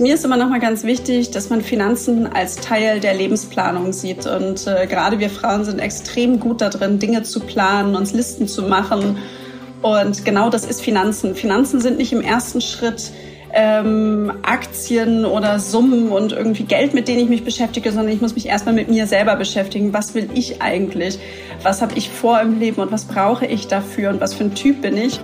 [0.00, 4.26] Mir ist immer noch mal ganz wichtig, dass man Finanzen als Teil der Lebensplanung sieht.
[4.26, 8.62] Und äh, gerade wir Frauen sind extrem gut darin, Dinge zu planen, uns Listen zu
[8.62, 9.18] machen.
[9.82, 11.34] Und genau das ist Finanzen.
[11.34, 13.10] Finanzen sind nicht im ersten Schritt
[13.52, 18.36] ähm, Aktien oder Summen und irgendwie Geld, mit denen ich mich beschäftige, sondern ich muss
[18.36, 19.92] mich erstmal mit mir selber beschäftigen.
[19.92, 21.18] Was will ich eigentlich?
[21.64, 24.54] Was habe ich vor im Leben und was brauche ich dafür und was für ein
[24.54, 25.18] Typ bin ich?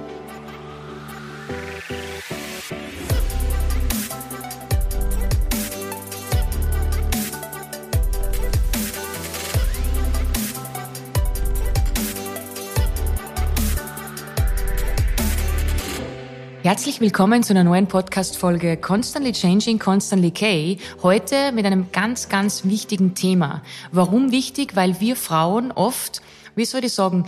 [16.75, 20.77] Herzlich willkommen zu einer neuen Podcast-Folge Constantly Changing, Constantly K.
[21.05, 23.63] Heute mit einem ganz, ganz wichtigen Thema.
[23.93, 24.75] Warum wichtig?
[24.75, 26.21] Weil wir Frauen oft,
[26.57, 27.27] wie soll ich sagen,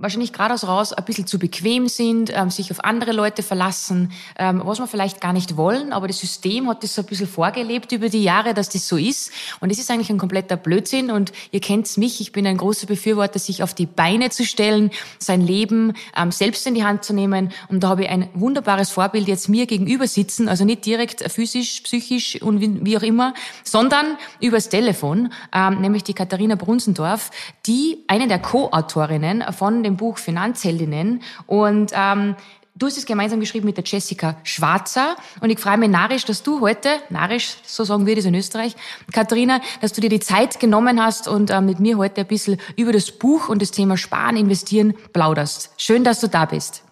[0.00, 4.62] wahrscheinlich geradeaus raus ein bisschen zu bequem sind, ähm, sich auf andere Leute verlassen, ähm,
[4.64, 7.92] was wir vielleicht gar nicht wollen, aber das System hat das so ein bisschen vorgelebt
[7.92, 9.32] über die Jahre, dass das so ist.
[9.60, 11.10] Und das ist eigentlich ein kompletter Blödsinn.
[11.10, 14.90] Und ihr kennt mich, ich bin ein großer Befürworter, sich auf die Beine zu stellen,
[15.18, 17.52] sein Leben ähm, selbst in die Hand zu nehmen.
[17.68, 21.80] Und da habe ich ein wunderbares Vorbild jetzt mir gegenüber sitzen, also nicht direkt physisch,
[21.82, 27.30] psychisch und wie, auch immer, sondern übers Telefon, ähm, nämlich die Katharina Brunsendorf,
[27.66, 31.22] die eine der Co-Autorinnen Heldinnen von dem Buch Finanzheldinnen.
[31.46, 32.36] Und ähm,
[32.74, 36.42] Du hast es gemeinsam geschrieben mit der Jessica Schwarzer und ich freue mich narisch, dass
[36.42, 38.74] du heute, narisch, so sagen wir das in Österreich,
[39.12, 42.58] Katharina, dass du dir die Zeit genommen hast und äh, mit mir heute ein bisschen
[42.76, 45.70] über das Buch und das Thema Sparen, Investieren plauderst.
[45.76, 46.82] Schön, dass du da bist.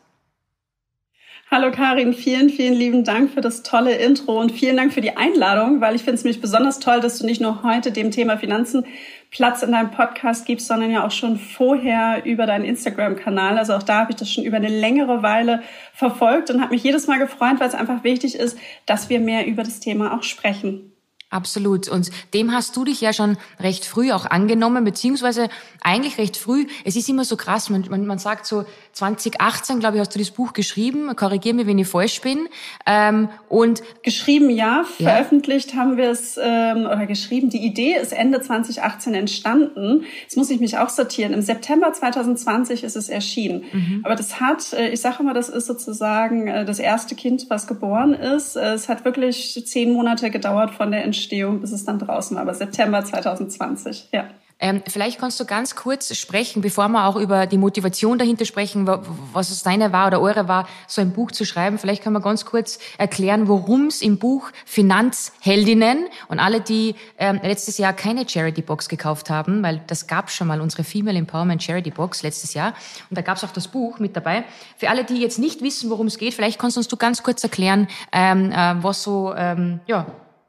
[1.51, 5.17] Hallo Karin, vielen, vielen lieben Dank für das tolle Intro und vielen Dank für die
[5.17, 8.37] Einladung, weil ich finde es mich besonders toll, dass du nicht nur heute dem Thema
[8.37, 8.85] Finanzen
[9.31, 13.59] Platz in deinem Podcast gibst, sondern ja auch schon vorher über deinen Instagram-Kanal.
[13.59, 16.83] Also auch da habe ich das schon über eine längere Weile verfolgt und habe mich
[16.83, 20.25] jedes Mal gefreut, weil es einfach wichtig ist, dass wir mehr über das Thema auch
[20.25, 20.90] sprechen.
[21.31, 21.89] Absolut.
[21.89, 25.49] Und dem hast du dich ja schon recht früh auch angenommen, beziehungsweise
[25.81, 26.67] eigentlich recht früh.
[26.85, 30.19] Es ist immer so krass, man, man, man sagt so 2018, glaube ich, hast du
[30.19, 31.15] das Buch geschrieben.
[31.15, 32.49] Korrigier mir, wenn ich falsch bin.
[32.85, 34.85] Ähm, und geschrieben, ja.
[34.97, 37.49] Veröffentlicht haben wir es ähm, oder geschrieben.
[37.49, 40.05] Die Idee ist Ende 2018 entstanden.
[40.23, 41.33] Jetzt muss ich mich auch sortieren.
[41.33, 43.65] Im September 2020 ist es erschienen.
[43.73, 44.01] Mhm.
[44.03, 47.69] Aber das hat, äh, ich sage immer, das ist sozusagen äh, das erste Kind, was
[47.69, 48.57] geboren ist.
[48.57, 52.39] Äh, es hat wirklich zehn Monate gedauert von der Entstehung Entstehung, bis es dann draußen
[52.39, 54.25] aber September 2020, ja.
[54.61, 58.87] Ähm, vielleicht kannst du ganz kurz sprechen, bevor wir auch über die Motivation dahinter sprechen,
[59.33, 61.79] was es deine war oder eure war, so ein Buch zu schreiben.
[61.79, 67.41] Vielleicht kann man ganz kurz erklären, worum es im Buch Finanzheldinnen und alle, die ähm,
[67.43, 71.63] letztes Jahr keine Charity Box gekauft haben, weil das gab schon mal unsere Female Empowerment
[71.63, 72.75] Charity Box letztes Jahr
[73.09, 74.45] und da gab es auch das Buch mit dabei.
[74.77, 77.23] Für alle, die jetzt nicht wissen, worum es geht, vielleicht kannst du uns du ganz
[77.23, 80.07] kurz erklären, ähm, äh, was so ähm, ja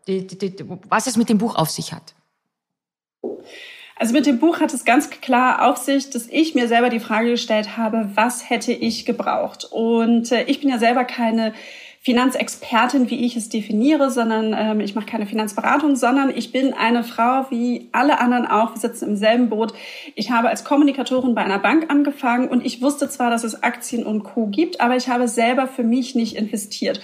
[0.07, 2.13] die, die, die, was es mit dem Buch auf sich hat.
[4.01, 6.99] Also mit dem Buch hat es ganz klar auf sich, dass ich mir selber die
[6.99, 9.65] Frage gestellt habe, was hätte ich gebraucht?
[9.69, 11.53] Und äh, ich bin ja selber keine
[12.03, 17.03] Finanzexpertin, wie ich es definiere, sondern ähm, ich mache keine Finanzberatung, sondern ich bin eine
[17.03, 18.73] Frau wie alle anderen auch.
[18.73, 19.73] Wir sitzen im selben Boot.
[20.15, 24.03] Ich habe als Kommunikatorin bei einer Bank angefangen und ich wusste zwar, dass es Aktien
[24.03, 27.01] und Co gibt, aber ich habe selber für mich nicht investiert.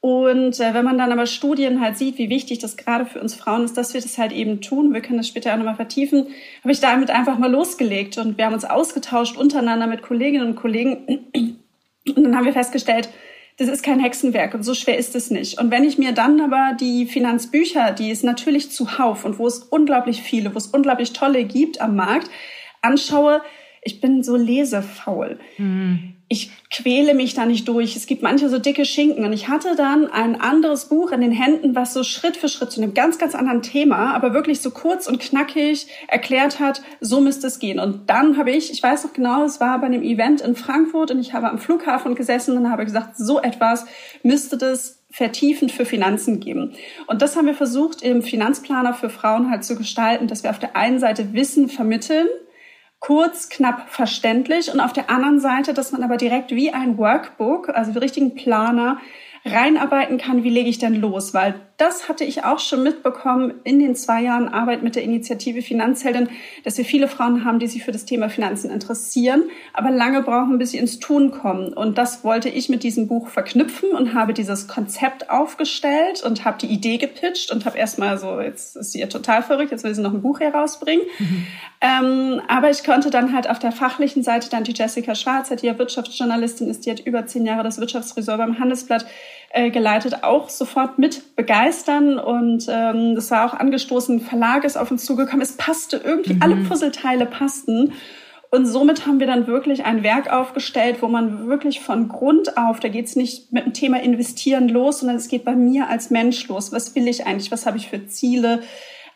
[0.00, 3.34] Und äh, wenn man dann aber Studien halt sieht, wie wichtig das gerade für uns
[3.34, 6.28] Frauen ist, dass wir das halt eben tun, wir können das später auch nochmal vertiefen,
[6.62, 10.56] habe ich damit einfach mal losgelegt und wir haben uns ausgetauscht untereinander mit Kolleginnen und
[10.56, 11.26] Kollegen
[12.06, 13.10] und dann haben wir festgestellt,
[13.58, 15.60] das ist kein Hexenwerk und so schwer ist es nicht.
[15.60, 19.58] Und wenn ich mir dann aber die Finanzbücher, die es natürlich zuhauf und wo es
[19.58, 22.30] unglaublich viele, wo es unglaublich tolle gibt am Markt,
[22.80, 23.42] anschaue,
[23.82, 25.38] ich bin so lesefaul.
[25.58, 27.96] Mhm ich quäle mich da nicht durch.
[27.96, 29.24] Es gibt manche so dicke Schinken.
[29.24, 32.70] Und ich hatte dann ein anderes Buch in den Händen, was so Schritt für Schritt
[32.70, 37.20] zu einem ganz, ganz anderen Thema, aber wirklich so kurz und knackig erklärt hat, so
[37.20, 37.80] müsste es gehen.
[37.80, 41.10] Und dann habe ich, ich weiß noch genau, es war bei einem Event in Frankfurt
[41.10, 43.86] und ich habe am Flughafen gesessen und habe gesagt, so etwas
[44.22, 46.74] müsste das vertiefend für Finanzen geben.
[47.08, 50.60] Und das haben wir versucht, im Finanzplaner für Frauen halt zu gestalten, dass wir auf
[50.60, 52.28] der einen Seite Wissen vermitteln,
[53.00, 57.70] kurz, knapp verständlich und auf der anderen Seite, dass man aber direkt wie ein Workbook,
[57.70, 58.98] also wie richtigen Planer,
[59.44, 61.32] reinarbeiten kann, wie lege ich denn los?
[61.32, 65.62] Weil das hatte ich auch schon mitbekommen in den zwei Jahren Arbeit mit der Initiative
[65.62, 66.28] Finanzheldin,
[66.62, 70.58] dass wir viele Frauen haben, die sich für das Thema Finanzen interessieren, aber lange brauchen,
[70.58, 71.72] bis sie ins Tun kommen.
[71.72, 76.58] Und das wollte ich mit diesem Buch verknüpfen und habe dieses Konzept aufgestellt und habe
[76.58, 79.94] die Idee gepitcht und habe erstmal so, jetzt ist sie ja total verrückt, jetzt will
[79.94, 81.06] sie noch ein Buch herausbringen.
[81.18, 81.46] Mhm.
[81.80, 85.66] Ähm, aber ich konnte dann halt auf der fachlichen Seite dann die Jessica Schwarzer, die
[85.66, 89.06] ja Wirtschaftsjournalistin ist, die hat über zehn Jahre das Wirtschaftsresort beim Handelsblatt
[89.52, 92.18] äh, geleitet, auch sofort mit begeistern.
[92.18, 95.42] Und ähm, das war auch angestoßen, ein Verlag ist auf uns zugekommen.
[95.42, 96.42] Es passte irgendwie, mhm.
[96.42, 97.92] alle Puzzleteile passten.
[98.52, 102.80] Und somit haben wir dann wirklich ein Werk aufgestellt, wo man wirklich von Grund auf,
[102.80, 106.10] da geht es nicht mit dem Thema Investieren los, sondern es geht bei mir als
[106.10, 106.72] Mensch los.
[106.72, 107.52] Was will ich eigentlich?
[107.52, 108.60] Was habe ich für Ziele?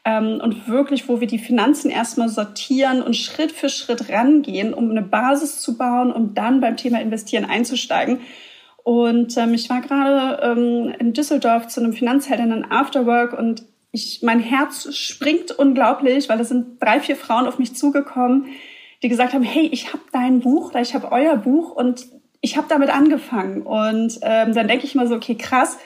[0.04, 4.90] Ähm, und wirklich, wo wir die Finanzen erstmal sortieren und Schritt für Schritt rangehen, um
[4.90, 8.20] eine Basis zu bauen, um dann beim Thema Investieren einzusteigen.
[8.84, 14.20] Und ähm, ich war gerade ähm, in Düsseldorf zu einem Finanzhelden in Afterwork und ich,
[14.22, 18.46] mein Herz springt unglaublich, weil es sind drei, vier Frauen auf mich zugekommen,
[19.02, 22.06] die gesagt haben, hey, ich habe dein Buch, ich habe euer Buch und
[22.40, 23.62] ich habe damit angefangen.
[23.62, 25.78] Und ähm, dann denke ich mal so, okay, krass,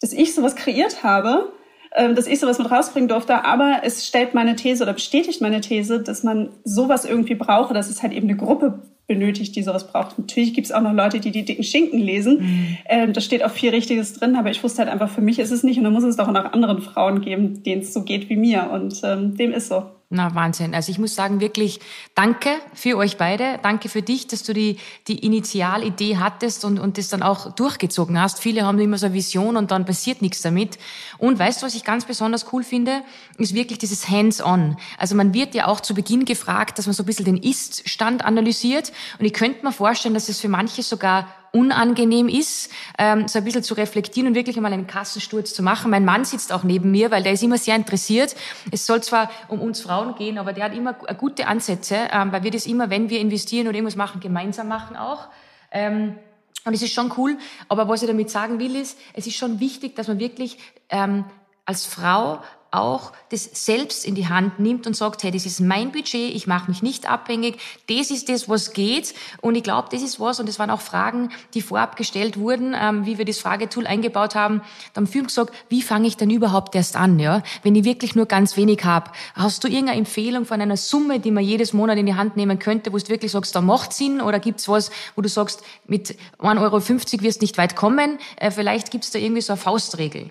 [0.00, 1.52] dass ich sowas kreiert habe,
[1.94, 5.60] ähm, dass ich sowas mit rausbringen durfte, aber es stellt meine These oder bestätigt meine
[5.60, 9.88] These, dass man sowas irgendwie brauche, dass es halt eben eine Gruppe benötigt, die sowas
[9.88, 10.20] braucht.
[10.20, 12.38] Natürlich gibt es auch noch Leute, die die dicken Schinken lesen.
[12.38, 12.76] Mhm.
[12.88, 15.50] Ähm, da steht auch viel Richtiges drin, aber ich wusste halt einfach, für mich ist
[15.50, 18.04] es nicht und dann muss es doch auch noch anderen Frauen geben, denen es so
[18.04, 19.82] geht wie mir und ähm, dem ist so.
[20.12, 20.74] Na, Wahnsinn.
[20.74, 21.78] Also ich muss sagen, wirklich
[22.16, 23.60] danke für euch beide.
[23.62, 28.20] Danke für dich, dass du die, die Initialidee hattest und, und das dann auch durchgezogen
[28.20, 28.40] hast.
[28.40, 30.80] Viele haben immer so eine Vision und dann passiert nichts damit.
[31.18, 33.02] Und weißt du, was ich ganz besonders cool finde?
[33.38, 34.76] Ist wirklich dieses Hands-on.
[34.98, 38.24] Also man wird ja auch zu Beginn gefragt, dass man so ein bisschen den Ist-Stand
[38.24, 38.90] analysiert.
[39.20, 43.44] Und ich könnte mir vorstellen, dass es für manche sogar unangenehm ist, ähm, so ein
[43.44, 45.90] bisschen zu reflektieren und wirklich einmal einen Kassensturz zu machen.
[45.90, 48.36] Mein Mann sitzt auch neben mir, weil der ist immer sehr interessiert.
[48.70, 52.42] Es soll zwar um uns Frauen gehen, aber der hat immer gute Ansätze, ähm, weil
[52.42, 55.28] wir das immer, wenn wir investieren oder irgendwas machen, gemeinsam machen auch.
[55.70, 56.16] Ähm,
[56.64, 57.38] und es ist schon cool,
[57.68, 60.58] aber was ich damit sagen will, ist, es ist schon wichtig, dass man wirklich
[60.90, 61.24] ähm,
[61.64, 62.40] als Frau
[62.72, 66.46] auch das selbst in die Hand nimmt und sagt, hey, das ist mein Budget, ich
[66.46, 67.58] mache mich nicht abhängig,
[67.88, 69.14] das ist das, was geht.
[69.40, 72.74] Und ich glaube, das ist was, und das waren auch Fragen, die vorab gestellt wurden,
[72.78, 74.62] ähm, wie wir das Fragetool eingebaut haben.
[74.92, 77.42] Da haben viele gesagt, wie fange ich denn überhaupt erst an, ja?
[77.62, 79.10] wenn ich wirklich nur ganz wenig habe.
[79.34, 82.58] Hast du irgendeine Empfehlung von einer Summe, die man jedes Monat in die Hand nehmen
[82.58, 84.20] könnte, wo du wirklich sagst, da macht Sinn?
[84.20, 86.80] Oder gibt's was, wo du sagst, mit 1,50 Euro
[87.22, 88.18] wirst du nicht weit kommen?
[88.36, 90.30] Äh, vielleicht gibt's da irgendwie so eine Faustregel.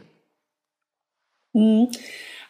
[1.53, 1.89] Mhm.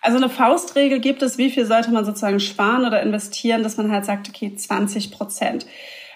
[0.02, 3.92] Also eine Faustregel gibt es, wie viel sollte man sozusagen sparen oder investieren, dass man
[3.92, 5.66] halt sagt, okay, 20 Prozent.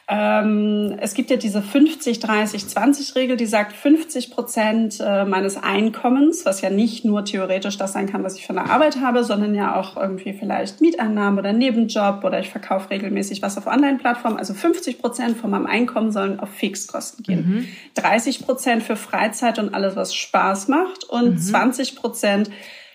[0.10, 5.56] Ähm, es gibt ja diese 50, 30, 20 Regel, die sagt 50 Prozent äh, meines
[5.56, 9.24] Einkommens, was ja nicht nur theoretisch das sein kann, was ich für eine Arbeit habe,
[9.24, 14.38] sondern ja auch irgendwie vielleicht Mieteinnahmen oder Nebenjob oder ich verkaufe regelmäßig was auf Online-Plattformen.
[14.38, 17.48] Also 50 Prozent von meinem Einkommen sollen auf Fixkosten gehen.
[17.48, 17.66] Mhm.
[17.96, 21.38] 30 Prozent für Freizeit und alles, was Spaß macht und mhm.
[21.38, 22.50] 20 Prozent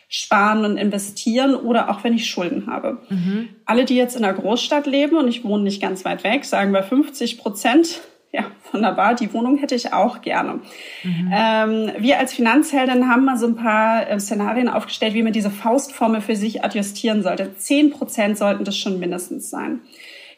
[0.08, 2.98] sparen und investieren oder auch wenn ich Schulden habe.
[3.10, 3.50] Mhm.
[3.66, 6.72] Alle, die jetzt in einer Großstadt leben und ich wohne nicht ganz weit weg, sagen
[6.72, 8.00] bei 50 Prozent,
[8.32, 10.60] ja, wunderbar, die Wohnung hätte ich auch gerne.
[11.02, 11.32] Mhm.
[11.32, 15.50] Ähm, wir als Finanzheldin haben mal so ein paar äh, Szenarien aufgestellt, wie man diese
[15.50, 17.56] Faustformel für sich adjustieren sollte.
[17.56, 19.80] Zehn Prozent sollten das schon mindestens sein.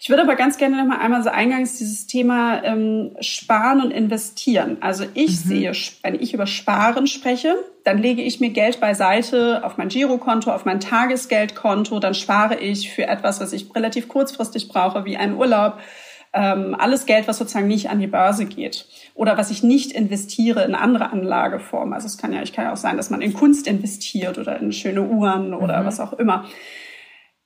[0.03, 3.91] Ich würde aber ganz gerne noch mal einmal so eingangs dieses Thema ähm, Sparen und
[3.91, 4.79] Investieren.
[4.81, 5.49] Also ich mhm.
[5.49, 7.55] sehe, wenn ich über Sparen spreche,
[7.85, 12.91] dann lege ich mir Geld beiseite auf mein Girokonto, auf mein Tagesgeldkonto, dann spare ich
[12.91, 15.75] für etwas, was ich relativ kurzfristig brauche, wie einen Urlaub.
[16.33, 20.65] Ähm, alles Geld, was sozusagen nicht an die Börse geht oder was ich nicht investiere
[20.65, 21.93] in andere Anlageformen.
[21.93, 24.59] Also es kann ja, ich kann ja auch sein, dass man in Kunst investiert oder
[24.61, 25.87] in schöne Uhren oder mhm.
[25.87, 26.47] was auch immer.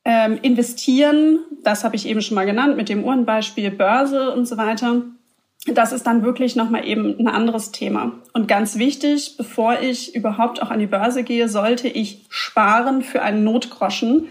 [0.04, 4.58] Ähm, investieren, das habe ich eben schon mal genannt mit dem Uhrenbeispiel Börse und so
[4.58, 5.02] weiter.
[5.66, 8.12] Das ist dann wirklich nochmal eben ein anderes Thema.
[8.34, 13.22] Und ganz wichtig, bevor ich überhaupt auch an die Börse gehe, sollte ich sparen für
[13.22, 14.26] einen Notgroschen,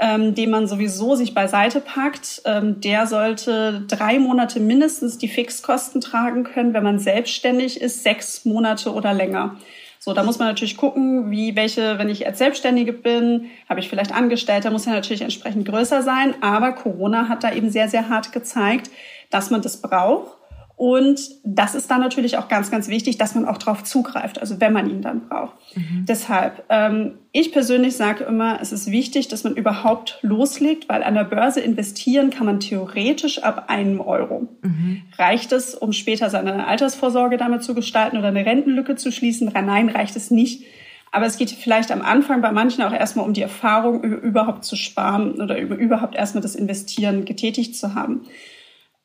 [0.00, 2.42] ähm, den man sowieso sich beiseite packt.
[2.44, 8.44] Ähm, der sollte drei Monate mindestens die Fixkosten tragen können, wenn man selbstständig ist, sechs
[8.44, 9.58] Monate oder länger.
[10.04, 13.88] So, da muss man natürlich gucken, wie welche, wenn ich als Selbstständige bin, habe ich
[13.88, 16.34] vielleicht Angestellte, muss ja natürlich entsprechend größer sein.
[16.42, 18.90] Aber Corona hat da eben sehr, sehr hart gezeigt,
[19.30, 20.41] dass man das braucht.
[20.76, 24.60] Und das ist dann natürlich auch ganz, ganz wichtig, dass man auch darauf zugreift, also
[24.60, 25.54] wenn man ihn dann braucht.
[25.76, 26.06] Mhm.
[26.08, 31.14] Deshalb, ähm, ich persönlich sage immer, es ist wichtig, dass man überhaupt loslegt, weil an
[31.14, 34.48] der Börse investieren kann man theoretisch ab einem Euro.
[34.62, 35.02] Mhm.
[35.18, 39.52] Reicht es, um später seine Altersvorsorge damit zu gestalten oder eine Rentenlücke zu schließen?
[39.54, 40.64] Nein, reicht es nicht.
[41.12, 44.76] Aber es geht vielleicht am Anfang bei manchen auch erstmal um die Erfahrung, überhaupt zu
[44.76, 48.22] sparen oder überhaupt erstmal das Investieren getätigt zu haben.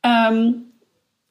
[0.03, 0.66] Ähm,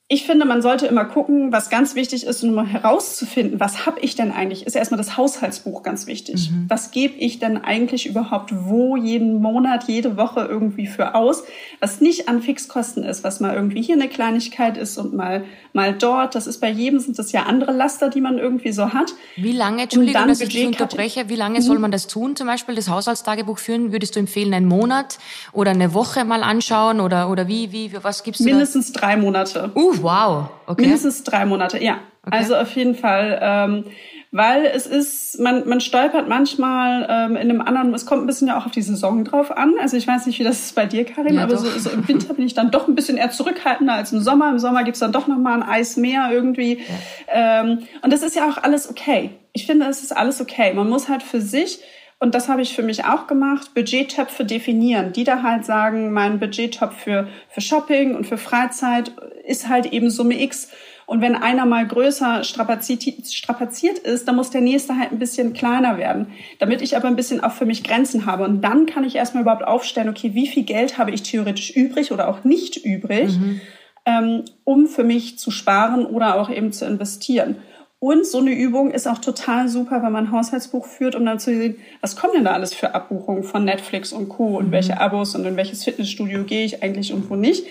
[0.09, 4.15] ich finde, man sollte immer gucken, was ganz wichtig ist, um herauszufinden, was habe ich
[4.15, 6.49] denn eigentlich, ist erstmal das Haushaltsbuch ganz wichtig.
[6.49, 6.67] Mhm.
[6.69, 11.43] Was gebe ich denn eigentlich überhaupt wo jeden Monat, jede Woche irgendwie für aus,
[11.81, 15.93] was nicht an Fixkosten ist, was mal irgendwie hier eine Kleinigkeit ist und mal, mal
[15.93, 16.37] dort.
[16.37, 19.13] Das ist bei jedem, sind das ja andere Laster, die man irgendwie so hat.
[19.35, 21.63] Wie lange, Entschuldigung, dass ich dich unterbreche, wie lange mhm.
[21.63, 23.91] soll man das tun, zum Beispiel das Haushaltstagebuch führen?
[23.91, 25.19] Würdest du empfehlen, einen Monat
[25.53, 29.01] oder eine Woche mal anschauen oder, oder wie, wie, was gibst du Mindestens da?
[29.01, 29.73] drei Monate.
[29.75, 30.49] Uh, wow.
[30.67, 30.83] Okay.
[30.83, 31.99] Mindestens drei Monate, ja.
[32.25, 32.37] Okay.
[32.39, 33.39] Also auf jeden Fall.
[33.41, 33.85] Ähm,
[34.33, 38.49] weil es ist, man, man stolpert manchmal ähm, in einem anderen, es kommt ein bisschen
[38.49, 39.75] ja auch auf die Saison drauf an.
[39.81, 42.07] Also ich weiß nicht, wie das ist bei dir, Karin, ja, aber so, so, im
[42.07, 44.51] Winter bin ich dann doch ein bisschen eher zurückhaltender als im Sommer.
[44.51, 46.81] Im Sommer gibt's dann doch nochmal ein Eis mehr irgendwie.
[47.29, 47.63] Ja.
[47.63, 49.31] Ähm, und das ist ja auch alles okay.
[49.53, 50.75] Ich finde, es ist alles okay.
[50.75, 51.81] Man muss halt für sich
[52.19, 56.39] und das habe ich für mich auch gemacht, Budgettöpfe definieren, die da halt sagen, mein
[56.39, 59.13] Budgettopf für, für Shopping und für Freizeit
[59.47, 60.71] ist halt eben Summe X.
[61.05, 65.99] Und wenn einer mal größer strapaziert, ist, dann muss der nächste halt ein bisschen kleiner
[65.99, 68.45] werden, damit ich aber ein bisschen auch für mich Grenzen habe.
[68.45, 72.13] Und dann kann ich erstmal überhaupt aufstellen, okay, wie viel Geld habe ich theoretisch übrig
[72.13, 73.61] oder auch nicht übrig, mhm.
[74.05, 77.57] ähm, um für mich zu sparen oder auch eben zu investieren.
[77.99, 81.39] Und so eine Übung ist auch total super, wenn man ein Haushaltsbuch führt, um dann
[81.39, 84.59] zu sehen, was kommen denn da alles für Abbuchungen von Netflix und Co.
[84.59, 84.73] und mhm.
[84.73, 87.67] welche Abos und in welches Fitnessstudio gehe ich eigentlich und wo nicht.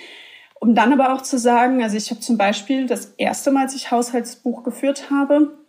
[0.60, 3.76] Um dann aber auch zu sagen, also ich habe zum Beispiel das erste Mal, als
[3.76, 5.60] ich Haushaltsbuch geführt habe,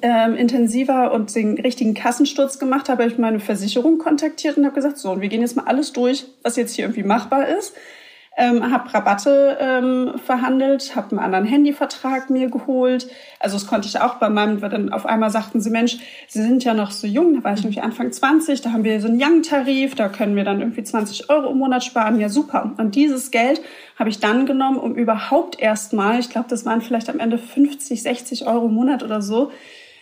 [0.00, 4.74] ähm, intensiver und den richtigen Kassensturz gemacht habe, habe ich meine Versicherung kontaktiert und habe
[4.74, 7.74] gesagt, so, und wir gehen jetzt mal alles durch, was jetzt hier irgendwie machbar ist
[8.38, 13.08] ähm, habe Rabatte ähm, verhandelt, habe einen anderen Handyvertrag mir geholt.
[13.40, 16.40] Also das konnte ich auch bei meinem, weil dann auf einmal sagten sie, Mensch, Sie
[16.40, 19.08] sind ja noch so jung, da war ich nämlich Anfang 20, da haben wir so
[19.08, 22.72] einen Young-Tarif, da können wir dann irgendwie 20 Euro im Monat sparen, ja super.
[22.78, 23.60] Und dieses Geld
[23.98, 28.00] habe ich dann genommen, um überhaupt erstmal, ich glaube, das waren vielleicht am Ende 50,
[28.00, 29.50] 60 Euro im Monat oder so,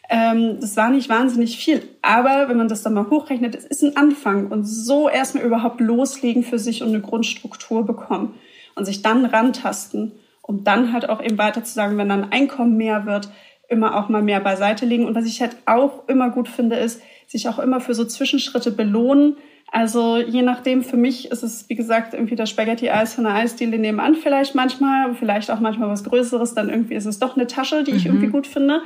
[0.08, 1.82] ähm, das war nicht wahnsinnig viel.
[2.02, 5.80] Aber wenn man das dann mal hochrechnet, es ist ein Anfang und so erstmal überhaupt
[5.80, 8.34] loslegen für sich und eine Grundstruktur bekommen
[8.76, 12.76] und sich dann rantasten, um dann halt auch eben weiter zu sagen, wenn dann Einkommen
[12.76, 13.30] mehr wird,
[13.68, 15.06] immer auch mal mehr beiseite legen.
[15.06, 18.70] Und was ich halt auch immer gut finde, ist, sich auch immer für so Zwischenschritte
[18.70, 19.36] belohnen.
[19.72, 23.76] Also je nachdem, für mich ist es, wie gesagt, irgendwie das Spaghetti-Eis von der Eisdiele
[23.76, 27.82] nebenan vielleicht manchmal, vielleicht auch manchmal was Größeres, dann irgendwie ist es doch eine Tasche,
[27.82, 28.12] die ich mhm.
[28.12, 28.82] irgendwie gut finde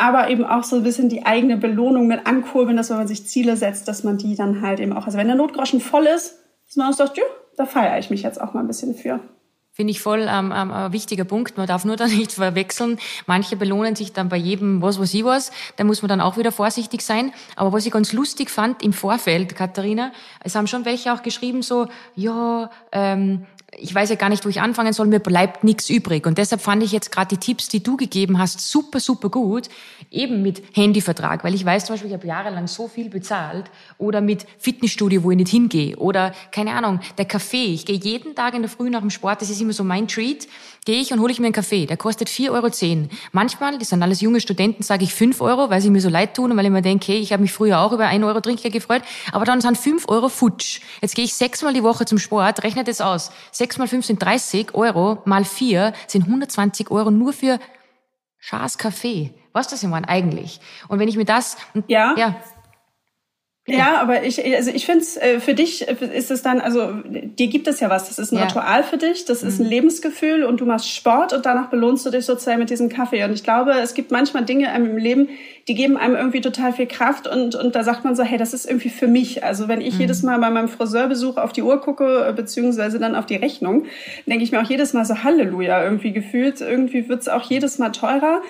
[0.00, 3.26] aber eben auch so ein bisschen die eigene Belohnung mit ankurbeln, dass wenn man sich
[3.26, 6.38] Ziele setzt, dass man die dann halt eben auch, also wenn der Notgroschen voll ist,
[6.66, 7.24] dass man uns sagt, ja,
[7.56, 9.20] da feiere ich mich jetzt auch mal ein bisschen für.
[9.72, 11.56] Finde ich voll ähm, ähm, ein wichtiger Punkt.
[11.56, 12.98] Man darf nur da nicht verwechseln.
[13.26, 15.52] Manche belohnen sich dann bei jedem was, was ich was.
[15.76, 17.32] Da muss man dann auch wieder vorsichtig sein.
[17.56, 21.62] Aber was ich ganz lustig fand im Vorfeld, Katharina, es haben schon welche auch geschrieben
[21.62, 23.46] so, ja, ähm,
[23.78, 26.26] ich weiß ja gar nicht, wo ich anfangen soll, mir bleibt nichts übrig.
[26.26, 29.68] Und deshalb fand ich jetzt gerade die Tipps, die du gegeben hast, super, super gut.
[30.10, 33.70] Eben mit Handyvertrag, weil ich weiß zum Beispiel, ich habe jahrelang so viel bezahlt.
[33.98, 35.96] Oder mit Fitnessstudio, wo ich nicht hingehe.
[35.96, 37.72] Oder, keine Ahnung, der Kaffee.
[37.74, 40.08] Ich gehe jeden Tag in der Früh nach dem Sport, das ist immer so mein
[40.08, 40.48] Treat
[40.84, 41.86] gehe ich und hole ich mir einen Kaffee.
[41.86, 43.08] Der kostet 4,10 Euro.
[43.32, 46.34] Manchmal, das sind alles junge Studenten, sage ich 5 Euro, weil sie mir so leid
[46.34, 48.40] tun und weil ich mir denke, hey, ich habe mich früher auch über 1 Euro
[48.40, 49.02] Trinker gefreut.
[49.32, 50.80] Aber dann sind 5 Euro futsch.
[51.00, 53.30] Jetzt gehe ich sechsmal die Woche zum Sport, rechnet das aus.
[53.60, 57.58] 6 mal 5 sind 30 Euro, mal 4 sind 120 Euro nur für
[58.38, 59.34] Schaas Kaffee.
[59.52, 60.60] Was das immer eigentlich?
[60.88, 61.58] Und wenn ich mir das...
[61.86, 62.14] Ja.
[62.16, 62.36] ja
[63.66, 67.46] ja, aber ich, also ich finde es, äh, für dich ist es dann, also dir
[67.48, 68.08] gibt es ja was.
[68.08, 68.44] Das ist ein ja.
[68.44, 69.70] Ritual für dich, das ist ein mhm.
[69.70, 73.22] Lebensgefühl und du machst Sport und danach belohnst du dich sozusagen mit diesem Kaffee.
[73.22, 75.28] Und ich glaube, es gibt manchmal Dinge im Leben,
[75.68, 78.54] die geben einem irgendwie total viel Kraft und, und da sagt man so, hey, das
[78.54, 79.44] ist irgendwie für mich.
[79.44, 80.00] Also wenn ich mhm.
[80.00, 83.84] jedes Mal bei meinem Friseurbesuch auf die Uhr gucke, äh, beziehungsweise dann auf die Rechnung,
[84.26, 86.60] denke ich mir auch jedes Mal so, Halleluja, irgendwie gefühlt.
[86.60, 88.42] Irgendwie wird's auch jedes Mal teurer.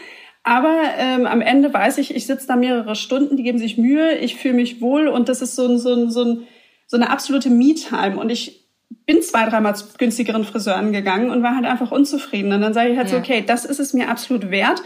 [0.50, 4.16] Aber ähm, am Ende weiß ich, ich sitze da mehrere Stunden, die geben sich Mühe,
[4.16, 6.42] ich fühle mich wohl und das ist so, ein, so, ein, so, ein,
[6.88, 8.18] so eine absolute Me-Time.
[8.18, 8.66] Und ich
[9.06, 12.52] bin zwei, dreimal zu günstigeren Friseuren gegangen und war halt einfach unzufrieden.
[12.52, 13.12] Und dann sage ich halt ja.
[13.12, 14.82] so, okay, das ist es mir absolut wert.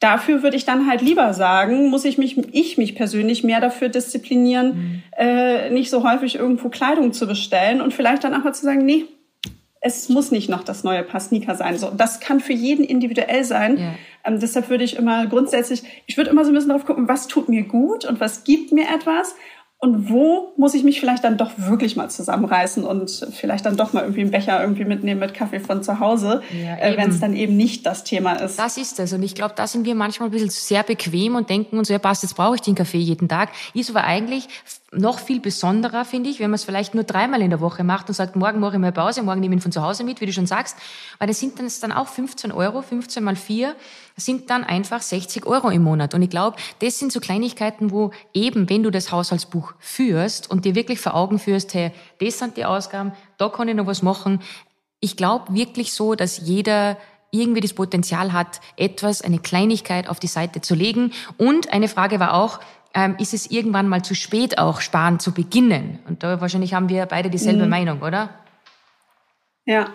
[0.00, 3.90] Dafür würde ich dann halt lieber sagen, muss ich mich, ich mich persönlich mehr dafür
[3.90, 5.02] disziplinieren, mhm.
[5.18, 8.86] äh, nicht so häufig irgendwo Kleidung zu bestellen und vielleicht dann auch mal zu sagen,
[8.86, 9.04] nee,
[9.82, 11.76] es muss nicht noch das neue Paar Sneaker sein.
[11.76, 13.78] So, das kann für jeden individuell sein.
[13.78, 13.94] Ja.
[14.24, 17.26] Ähm, deshalb würde ich immer grundsätzlich, ich würde immer so ein bisschen drauf gucken, was
[17.26, 19.34] tut mir gut und was gibt mir etwas
[19.78, 23.92] und wo muss ich mich vielleicht dann doch wirklich mal zusammenreißen und vielleicht dann doch
[23.92, 27.18] mal irgendwie einen Becher irgendwie mitnehmen mit Kaffee von zu Hause, ja, äh, wenn es
[27.18, 28.60] dann eben nicht das Thema ist.
[28.60, 29.12] Das ist es.
[29.12, 31.98] Und ich glaube, da sind wir manchmal ein bisschen sehr bequem und denken uns, ja
[31.98, 33.48] passt, jetzt brauche ich den Kaffee jeden Tag.
[33.74, 34.46] Ist aber eigentlich
[34.94, 38.08] noch viel besonderer, finde ich, wenn man es vielleicht nur dreimal in der Woche macht
[38.08, 40.20] und sagt, morgen mache ich mal Pause, morgen nehme ich ihn von zu Hause mit,
[40.20, 40.76] wie du schon sagst,
[41.18, 43.74] weil das sind dann, das dann auch 15 Euro, 15 mal 4
[44.16, 46.12] sind dann einfach 60 Euro im Monat.
[46.12, 50.66] Und ich glaube, das sind so Kleinigkeiten, wo eben, wenn du das Haushaltsbuch führst und
[50.66, 54.02] dir wirklich vor Augen führst, hey, das sind die Ausgaben, da kann ich noch was
[54.02, 54.40] machen.
[55.00, 56.98] Ich glaube wirklich so, dass jeder
[57.30, 61.12] irgendwie das Potenzial hat, etwas, eine Kleinigkeit auf die Seite zu legen.
[61.38, 62.60] Und eine Frage war auch,
[62.94, 65.98] ähm, ist es irgendwann mal zu spät, auch sparen zu beginnen?
[66.06, 67.70] Und da wahrscheinlich haben wir beide dieselbe mhm.
[67.70, 68.30] Meinung, oder?
[69.64, 69.88] Ja,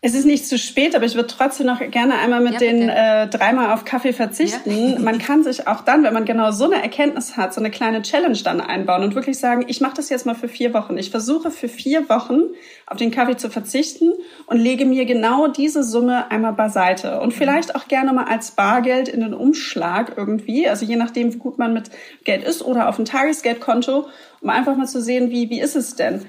[0.00, 2.88] es ist nicht zu spät, aber ich würde trotzdem noch gerne einmal mit ja, den
[2.88, 4.92] äh, dreimal auf Kaffee verzichten.
[4.92, 4.98] Ja.
[5.00, 8.02] Man kann sich auch dann, wenn man genau so eine Erkenntnis hat, so eine kleine
[8.02, 10.96] Challenge dann einbauen und wirklich sagen, ich mache das jetzt mal für vier Wochen.
[10.98, 12.42] Ich versuche für vier Wochen
[12.86, 14.12] auf den Kaffee zu verzichten
[14.46, 17.20] und lege mir genau diese Summe einmal beiseite.
[17.20, 21.38] Und vielleicht auch gerne mal als Bargeld in den Umschlag irgendwie, also je nachdem, wie
[21.38, 21.90] gut man mit
[22.22, 24.06] Geld ist oder auf ein Tagesgeldkonto,
[24.42, 26.24] um einfach mal zu sehen, wie, wie ist es denn?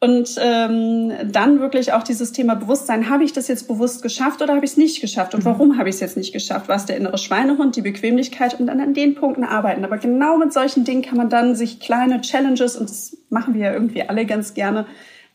[0.00, 4.54] Und ähm, dann wirklich auch dieses Thema Bewusstsein, habe ich das jetzt bewusst geschafft oder
[4.54, 5.34] habe ich es nicht geschafft?
[5.34, 5.46] Und mhm.
[5.46, 6.68] warum habe ich es jetzt nicht geschafft?
[6.68, 9.84] Was der innere Schweinehund, die Bequemlichkeit und dann an den Punkten arbeiten.
[9.84, 13.62] Aber genau mit solchen Dingen kann man dann sich kleine Challenges, und das machen wir
[13.62, 14.86] ja irgendwie alle ganz gerne,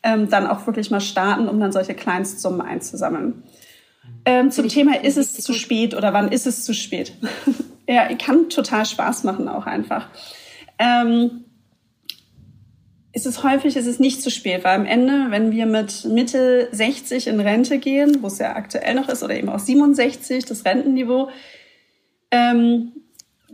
[0.02, 3.42] ähm, dann auch wirklich mal starten, um dann solche Kleinstsummen einzusammeln.
[4.24, 7.12] Ähm, zum Thema, ist es zu spät oder wann ist es zu spät?
[7.86, 10.08] ja, kann total Spaß machen auch einfach.
[10.78, 11.43] Ähm,
[13.14, 16.68] ist es häufig, ist es nicht zu spät, weil am Ende, wenn wir mit Mitte
[16.72, 20.64] 60 in Rente gehen, wo es ja aktuell noch ist, oder eben auch 67, das
[20.64, 21.30] Rentenniveau,
[22.32, 22.92] ähm,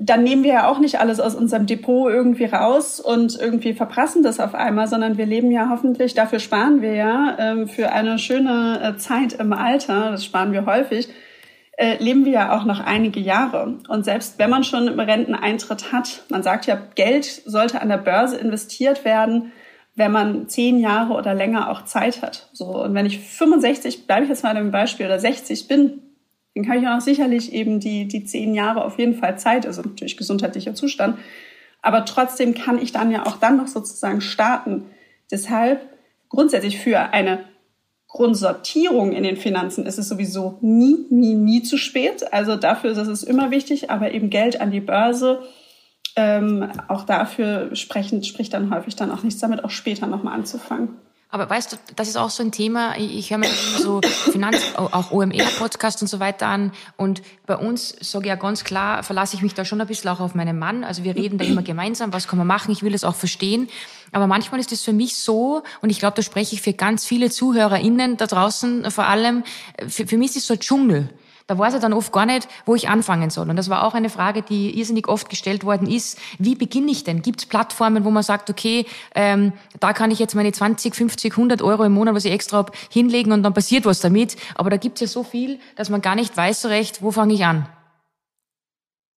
[0.03, 4.23] dann nehmen wir ja auch nicht alles aus unserem Depot irgendwie raus und irgendwie verprassen
[4.23, 8.19] das auf einmal, sondern wir leben ja hoffentlich, dafür sparen wir ja ähm, für eine
[8.19, 11.11] schöne äh, Zeit im Alter, das sparen wir häufig,
[11.99, 13.79] leben wir ja auch noch einige Jahre.
[13.89, 17.97] Und selbst wenn man schon im Renteneintritt hat, man sagt ja, Geld sollte an der
[17.97, 19.53] Börse investiert werden,
[19.95, 22.49] wenn man zehn Jahre oder länger auch Zeit hat.
[22.53, 26.03] So, und wenn ich 65, bleibe ich jetzt mal im Beispiel, oder 60 bin,
[26.55, 29.83] dann kann ich auch sicherlich eben die, die zehn Jahre auf jeden Fall Zeit, also
[29.83, 31.19] natürlich gesundheitlicher Zustand.
[31.83, 34.87] Aber trotzdem kann ich dann ja auch dann noch sozusagen starten.
[35.31, 35.81] Deshalb
[36.29, 37.45] grundsätzlich für eine
[38.11, 42.33] Grundsortierung in den Finanzen ist es sowieso nie, nie, nie zu spät.
[42.33, 45.43] Also dafür ist es immer wichtig, aber eben Geld an die Börse,
[46.17, 50.97] ähm, auch dafür sprechend, spricht dann häufig dann auch nichts damit, auch später nochmal anzufangen.
[51.33, 54.57] Aber weißt du, das ist auch so ein Thema, ich, ich höre mir so Finanz,
[54.75, 56.73] auch OMR-Podcast und so weiter an.
[56.97, 60.11] Und bei uns sage ich ja ganz klar, verlasse ich mich da schon ein bisschen
[60.11, 60.83] auch auf meinen Mann.
[60.83, 63.69] Also wir reden da immer gemeinsam, was kann man machen, ich will das auch verstehen.
[64.11, 67.05] Aber manchmal ist es für mich so, und ich glaube, da spreche ich für ganz
[67.05, 69.45] viele ZuhörerInnen da draußen vor allem,
[69.87, 71.11] für, für mich ist es so ein Dschungel.
[71.51, 73.51] Da weiß er dann oft gar nicht, wo ich anfangen soll.
[73.51, 76.17] Und das war auch eine Frage, die irrsinnig oft gestellt worden ist.
[76.39, 77.23] Wie beginne ich denn?
[77.23, 78.87] Gibt es Plattformen, wo man sagt, okay,
[79.17, 82.59] ähm, da kann ich jetzt meine 20, 50, 100 Euro im Monat, was ich extra
[82.59, 84.37] hab, hinlegen und dann passiert was damit.
[84.55, 87.11] Aber da gibt es ja so viel, dass man gar nicht weiß so recht, wo
[87.11, 87.67] fange ich an.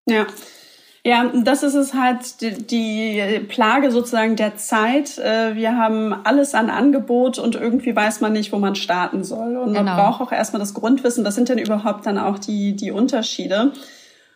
[0.08, 0.26] Ja,
[1.04, 5.18] ja, das ist es halt die, die Plage sozusagen der Zeit.
[5.18, 9.56] Äh, wir haben alles an Angebot und irgendwie weiß man nicht, wo man starten soll.
[9.56, 9.82] Und genau.
[9.82, 11.24] man braucht auch erstmal das Grundwissen.
[11.24, 13.72] Was sind denn überhaupt dann auch die, die Unterschiede?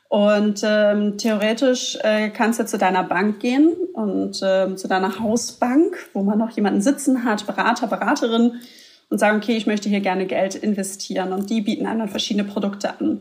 [0.09, 5.97] Und ähm, theoretisch äh, kannst du zu deiner Bank gehen und ähm, zu deiner Hausbank,
[6.15, 8.55] wo man noch jemanden sitzen hat, Berater, Beraterin,
[9.09, 11.33] und sagen, okay, ich möchte hier gerne Geld investieren.
[11.33, 13.21] Und die bieten einem dann verschiedene Produkte an.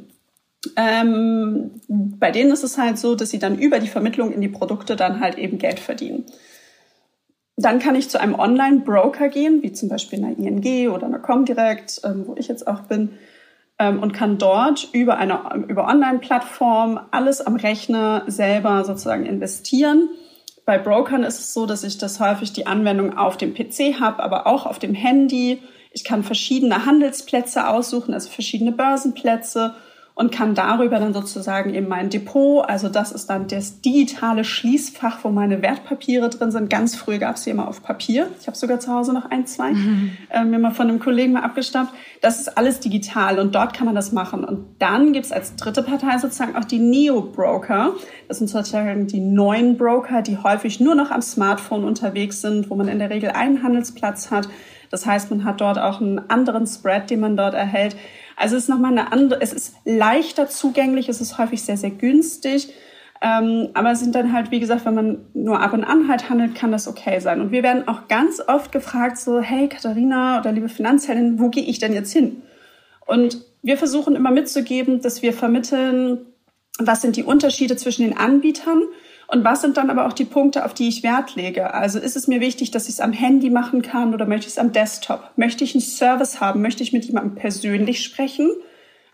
[0.76, 4.48] Ähm, bei denen ist es halt so, dass sie dann über die Vermittlung in die
[4.48, 6.26] Produkte dann halt eben Geld verdienen.
[7.58, 12.02] Dann kann ich zu einem Online-Broker gehen, wie zum Beispiel einer ING oder einer Comdirect,
[12.04, 13.18] ähm, wo ich jetzt auch bin,
[13.80, 20.10] ähm, und kann dort über eine über Online-Plattform alles am Rechner selber sozusagen investieren.
[20.66, 24.24] Bei Brokern ist es so, dass ich das häufig die Anwendung auf dem PC habe,
[24.24, 25.62] aber auch auf dem Handy.
[25.92, 29.76] Ich kann verschiedene Handelsplätze aussuchen, also verschiedene Börsenplätze
[30.18, 35.20] und kann darüber dann sozusagen eben mein Depot, also das ist dann das digitale Schließfach,
[35.24, 36.70] wo meine Wertpapiere drin sind.
[36.70, 38.30] Ganz früh gab es hier immer auf Papier.
[38.40, 40.12] Ich habe sogar zu Hause noch ein, zwei, mhm.
[40.30, 41.90] äh, mir mal von einem Kollegen mal abgestammt.
[42.22, 44.46] Das ist alles digital und dort kann man das machen.
[44.46, 47.92] Und dann gibt's als dritte Partei sozusagen auch die Neo-Broker.
[48.30, 52.76] Das sind sozusagen die neuen Broker, die häufig nur noch am Smartphone unterwegs sind, wo
[52.76, 54.48] man in der Regel einen Handelsplatz hat.
[54.92, 57.98] Das heißt, man hat dort auch einen anderen Spread, den man dort erhält.
[58.36, 61.92] Also es ist nochmal eine andere, es ist leichter zugänglich, es ist häufig sehr, sehr
[61.92, 62.74] günstig.
[63.22, 66.30] Ähm, aber es sind dann halt, wie gesagt, wenn man nur ab und an halt
[66.30, 67.40] handelt, kann das okay sein.
[67.40, 71.64] Und wir werden auch ganz oft gefragt, so, hey Katharina oder liebe Finanzheldin, wo gehe
[71.64, 72.44] ich denn jetzt hin?
[73.06, 76.26] Und wir versuchen immer mitzugeben, dass wir vermitteln,
[76.78, 78.84] was sind die Unterschiede zwischen den Anbietern
[79.28, 81.74] Und was sind dann aber auch die Punkte, auf die ich Wert lege?
[81.74, 84.54] Also ist es mir wichtig, dass ich es am Handy machen kann oder möchte ich
[84.54, 85.32] es am Desktop?
[85.36, 86.62] Möchte ich einen Service haben?
[86.62, 88.52] Möchte ich mit jemandem persönlich sprechen?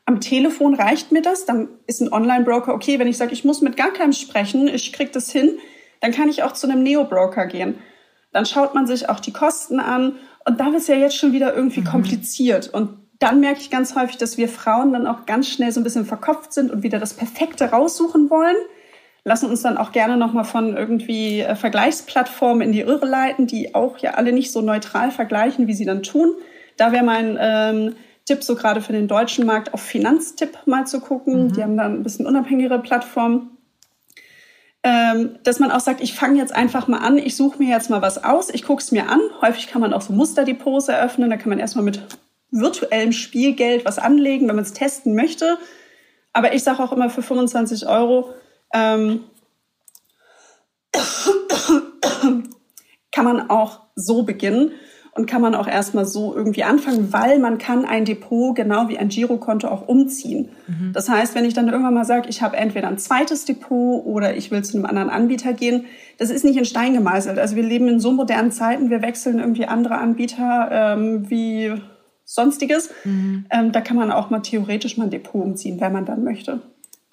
[0.06, 1.46] Am Telefon reicht mir das?
[1.46, 3.00] Dann ist ein Online-Broker okay.
[3.00, 5.58] Wenn ich sage, ich muss mit gar keinem sprechen, ich kriege das hin,
[6.02, 7.76] dann kann ich auch zu einem Neo-Broker gehen.
[8.34, 11.56] Dann schaut man sich auch die Kosten an und da ist ja jetzt schon wieder
[11.56, 11.86] irgendwie mhm.
[11.86, 12.70] kompliziert.
[12.74, 15.84] Und dann merke ich ganz häufig, dass wir Frauen dann auch ganz schnell so ein
[15.84, 18.56] bisschen verkopft sind und wieder das Perfekte raussuchen wollen
[19.24, 23.76] lassen uns dann auch gerne nochmal von irgendwie äh, Vergleichsplattformen in die Irre leiten, die
[23.76, 26.34] auch ja alle nicht so neutral vergleichen, wie sie dann tun.
[26.78, 31.00] Da wäre mein ähm, Tipp so gerade für den deutschen Markt auf Finanztipp mal zu
[31.00, 31.46] gucken.
[31.46, 31.54] Mhm.
[31.54, 33.58] Die haben dann ein bisschen unabhängigere Plattformen.
[34.84, 37.92] Ähm, dass man auch sagt, ich fange jetzt einfach mal an, ich suche mir jetzt
[37.92, 39.20] mal was aus, ich gucke es mir an.
[39.42, 42.02] Häufig kann man auch so Musterdepots eröffnen, da kann man erstmal mit
[42.50, 45.60] virtuellem Spielgeld was anlegen, wenn man es testen möchte.
[46.34, 48.34] Aber ich sage auch immer für 25 Euro
[48.74, 49.22] ähm,
[53.12, 54.72] kann man auch so beginnen
[55.14, 58.98] und kann man auch erstmal so irgendwie anfangen, weil man kann ein Depot genau wie
[58.98, 60.50] ein Girokonto auch umziehen.
[60.68, 60.94] Mhm.
[60.94, 64.36] Das heißt, wenn ich dann irgendwann mal sage, ich habe entweder ein zweites Depot oder
[64.38, 65.86] ich will zu einem anderen Anbieter gehen,
[66.18, 67.40] das ist nicht in Stein gemeißelt.
[67.40, 71.74] Also wir leben in so modernen Zeiten, wir wechseln irgendwie andere Anbieter ähm, wie
[72.24, 72.90] sonstiges.
[73.04, 73.46] Mhm.
[73.50, 76.62] Ähm, da kann man auch mal theoretisch mal ein Depot umziehen, wenn man dann möchte.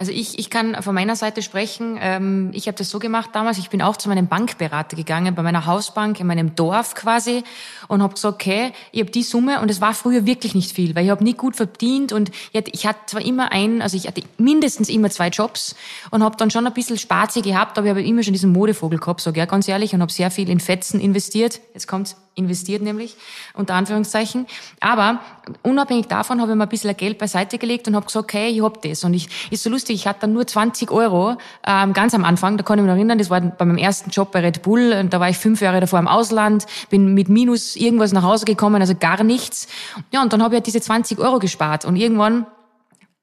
[0.00, 1.98] Also ich, ich kann von meiner Seite sprechen.
[2.00, 3.58] Ähm, ich habe das so gemacht damals.
[3.58, 7.42] Ich bin auch zu meinem Bankberater gegangen, bei meiner Hausbank in meinem Dorf quasi
[7.88, 10.94] und habe gesagt, okay, ich habe die Summe und es war früher wirklich nicht viel,
[10.94, 14.22] weil ich habe nie gut verdient und ich hatte, zwar immer einen, also ich hatte
[14.36, 15.74] mindestens immer zwei Jobs
[16.12, 19.00] und habe dann schon ein bisschen Spazi gehabt, aber ich habe immer schon diesen Modevogel
[19.00, 21.60] gehabt, sage ich ganz ehrlich, und habe sehr viel in Fetzen investiert.
[21.74, 23.16] Jetzt kommt's investiert nämlich,
[23.54, 24.46] unter Anführungszeichen.
[24.80, 25.20] Aber
[25.62, 28.62] unabhängig davon habe ich mir ein bisschen Geld beiseite gelegt und habe gesagt, okay, ich
[28.62, 29.04] hab das.
[29.04, 32.62] Und ich ist so lustig, ich hatte nur 20 Euro ähm, ganz am Anfang, da
[32.62, 35.20] kann ich mich erinnern, das war bei meinem ersten Job bei Red Bull, und da
[35.20, 38.94] war ich fünf Jahre davor im Ausland, bin mit Minus irgendwas nach Hause gekommen, also
[38.94, 39.68] gar nichts.
[40.12, 42.46] Ja, und dann habe ich halt diese 20 Euro gespart und irgendwann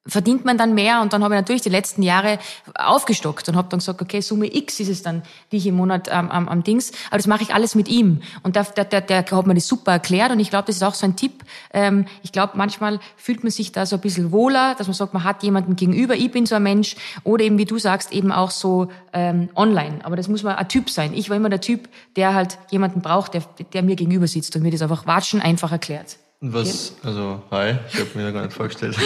[0.07, 2.37] verdient man dann mehr und dann habe ich natürlich die letzten Jahre
[2.75, 6.09] aufgestockt und habe dann gesagt, okay, Summe X ist es dann, die ich im Monat
[6.11, 9.01] ähm, am, am Dings, aber das mache ich alles mit ihm und der, der, der,
[9.01, 11.43] der hat mir das super erklärt und ich glaube, das ist auch so ein Tipp.
[11.73, 15.13] Ähm, ich glaube, manchmal fühlt man sich da so ein bisschen wohler, dass man sagt,
[15.13, 18.31] man hat jemanden gegenüber, ich bin so ein Mensch oder eben, wie du sagst, eben
[18.31, 21.13] auch so ähm, online, aber das muss man ein Typ sein.
[21.13, 23.41] Ich war immer der Typ, der halt jemanden braucht, der,
[23.73, 26.17] der mir gegenüber sitzt und mir das einfach watschen einfach erklärt.
[26.41, 28.97] Was, also, hi, ich habe mir ja gar nicht vorgestellt.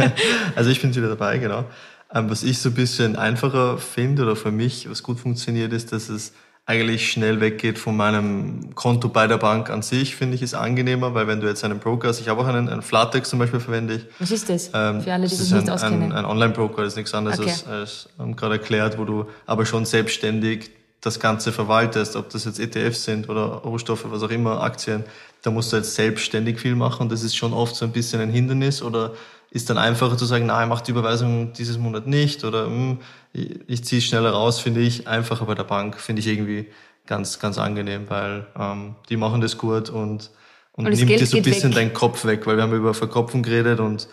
[0.56, 1.64] also ich bin wieder dabei, genau.
[2.12, 5.92] Ähm, was ich so ein bisschen einfacher finde oder für mich, was gut funktioniert, ist,
[5.92, 6.32] dass es
[6.66, 11.14] eigentlich schnell weggeht von meinem Konto bei der Bank an sich, finde ich, ist angenehmer,
[11.14, 13.60] weil wenn du jetzt einen Broker hast, ich habe auch einen, einen Flatex zum Beispiel
[13.60, 14.06] verwende ich.
[14.18, 14.70] Was ist das?
[14.72, 16.12] Ähm, Für alle, die sich nicht ein, auskennen.
[16.12, 17.50] Ein, ein Online-Broker, das ist nichts anderes okay.
[17.50, 22.44] als, als ähm, gerade erklärt, wo du aber schon selbstständig das Ganze verwaltest, ob das
[22.44, 25.04] jetzt ETFs sind oder Rohstoffe, was auch immer, Aktien,
[25.42, 27.08] da musst du jetzt selbstständig viel machen.
[27.08, 29.14] Das ist schon oft so ein bisschen ein Hindernis oder
[29.50, 32.98] ist dann einfacher zu sagen, nein, ich mache die Überweisung dieses Monat nicht oder hm,
[33.32, 35.08] ich, ziehe es schneller raus, finde ich.
[35.08, 36.66] Einfacher bei der Bank, finde ich irgendwie
[37.06, 40.30] ganz, ganz angenehm, weil ähm, die machen das gut und,
[40.72, 41.76] und, und nimmt Geld dir so ein bisschen weg.
[41.76, 44.08] deinen Kopf weg, weil wir haben über Verkopfen geredet und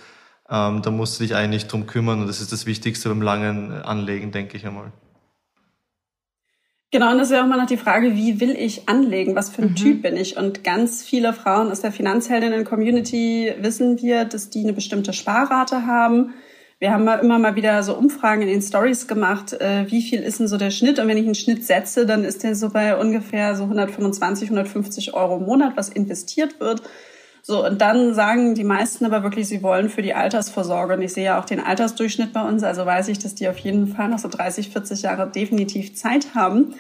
[0.50, 3.72] ähm, da musst du dich eigentlich drum kümmern und das ist das Wichtigste beim langen
[3.84, 4.92] Anlegen, denke ich einmal.
[6.90, 9.36] Genau, und das ist ja auch mal noch die Frage, wie will ich anlegen?
[9.36, 9.76] Was für ein mhm.
[9.76, 10.38] Typ bin ich?
[10.38, 16.34] Und ganz viele Frauen aus der Finanzheldinnen-Community wissen wir, dass die eine bestimmte Sparrate haben.
[16.80, 20.40] Wir haben immer mal wieder so Umfragen in den Stories gemacht, äh, wie viel ist
[20.40, 21.00] denn so der Schnitt?
[21.00, 25.14] Und wenn ich einen Schnitt setze, dann ist der so bei ungefähr so 125, 150
[25.14, 26.84] Euro im Monat, was investiert wird.
[27.50, 30.96] So, und dann sagen die meisten aber wirklich, sie wollen für die Altersvorsorge.
[30.96, 33.58] Und ich sehe ja auch den Altersdurchschnitt bei uns, also weiß ich, dass die auf
[33.60, 36.76] jeden Fall noch so 30, 40 Jahre definitiv Zeit haben.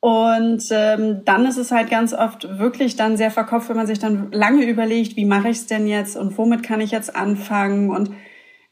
[0.00, 4.00] Und ähm, dann ist es halt ganz oft wirklich dann sehr verkopft, wenn man sich
[4.00, 7.90] dann lange überlegt, wie mache ich es denn jetzt und womit kann ich jetzt anfangen
[7.90, 8.10] und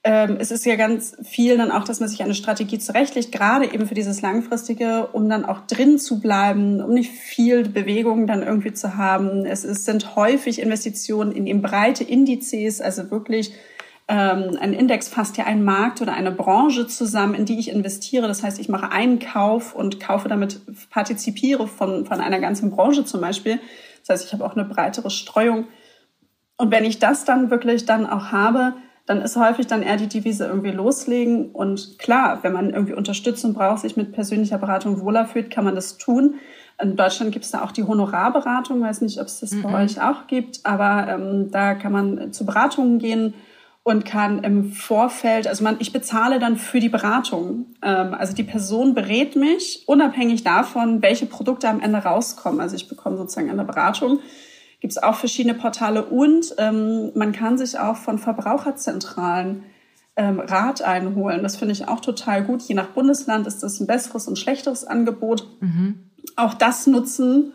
[0.07, 3.73] ähm, es ist ja ganz viel dann auch, dass man sich eine Strategie zurechtlegt, gerade
[3.73, 8.43] eben für dieses Langfristige, um dann auch drin zu bleiben, um nicht viel Bewegung dann
[8.43, 9.47] irgendwie zu haben.
[9.47, 13.55] Es ist, sind häufig Investitionen in eben breite Indizes, also wirklich
[14.07, 18.29] ähm, ein Index fasst ja einen Markt oder eine Branche zusammen, in die ich investiere.
[18.29, 23.07] Das heißt, ich mache einen Kauf und kaufe damit, partizipiere von, von einer ganzen Branche
[23.07, 23.59] zum Beispiel.
[24.01, 25.69] Das heißt, ich habe auch eine breitere Streuung.
[26.59, 28.75] Und wenn ich das dann wirklich dann auch habe,
[29.07, 31.51] dann ist häufig dann eher die Devise irgendwie loslegen.
[31.51, 35.75] Und klar, wenn man irgendwie Unterstützung braucht, sich mit persönlicher Beratung wohler fühlt, kann man
[35.75, 36.37] das tun.
[36.83, 39.63] In Deutschland gibt es da auch die Honorarberatung, weiß nicht, ob es das mhm.
[39.63, 43.35] bei euch auch gibt, aber ähm, da kann man zu Beratungen gehen
[43.85, 47.67] und kann im Vorfeld, also man, ich bezahle dann für die Beratung.
[47.83, 52.61] Ähm, also die Person berät mich, unabhängig davon, welche Produkte am Ende rauskommen.
[52.61, 54.21] Also ich bekomme sozusagen eine Beratung.
[54.85, 59.63] Gibt es auch verschiedene Portale und ähm, man kann sich auch von Verbraucherzentralen
[60.15, 61.43] ähm, Rat einholen.
[61.43, 62.61] Das finde ich auch total gut.
[62.61, 65.49] Je nach Bundesland ist das ein besseres und schlechteres Angebot.
[65.61, 66.11] Mhm.
[66.37, 67.55] Auch das nutzen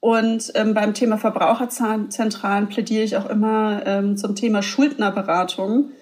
[0.00, 5.92] und ähm, beim Thema Verbraucherzentralen plädiere ich auch immer ähm, zum Thema Schuldnerberatung.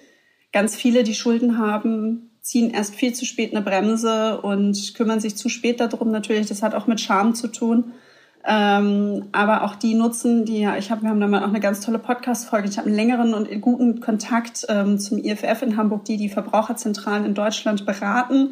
[0.51, 5.35] Ganz viele, die Schulden haben, ziehen erst viel zu spät eine Bremse und kümmern sich
[5.35, 6.09] zu spät darum.
[6.09, 7.93] Natürlich, das hat auch mit Scham zu tun.
[8.49, 11.59] Ähm, aber auch die nutzen, die ja, ich habe, wir haben da mal auch eine
[11.59, 12.69] ganz tolle Podcast-Folge.
[12.69, 17.25] Ich habe einen längeren und guten Kontakt ähm, zum IFF in Hamburg, die die Verbraucherzentralen
[17.25, 18.51] in Deutschland beraten.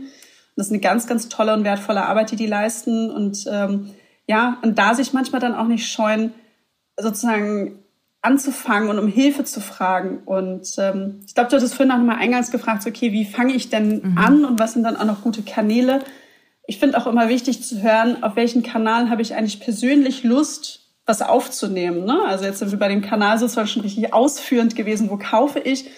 [0.58, 3.91] Das ist eine ganz, ganz tolle und wertvolle Arbeit, die die leisten und ähm,
[4.27, 6.34] ja, und da sich manchmal dann auch nicht scheuen,
[6.99, 7.79] sozusagen
[8.21, 10.23] anzufangen und um Hilfe zu fragen.
[10.25, 13.53] Und ähm, ich glaube, du hattest vorhin auch nochmal eingangs gefragt, so, okay, wie fange
[13.53, 14.17] ich denn mhm.
[14.17, 15.99] an und was sind dann auch noch gute Kanäle?
[16.67, 20.82] Ich finde auch immer wichtig zu hören, auf welchen Kanal habe ich eigentlich persönlich Lust,
[21.06, 22.06] was aufzunehmen.
[22.06, 22.19] Ne?
[22.25, 25.89] Also jetzt sind wir bei dem Kanal sozusagen schon richtig ausführend gewesen, wo kaufe ich,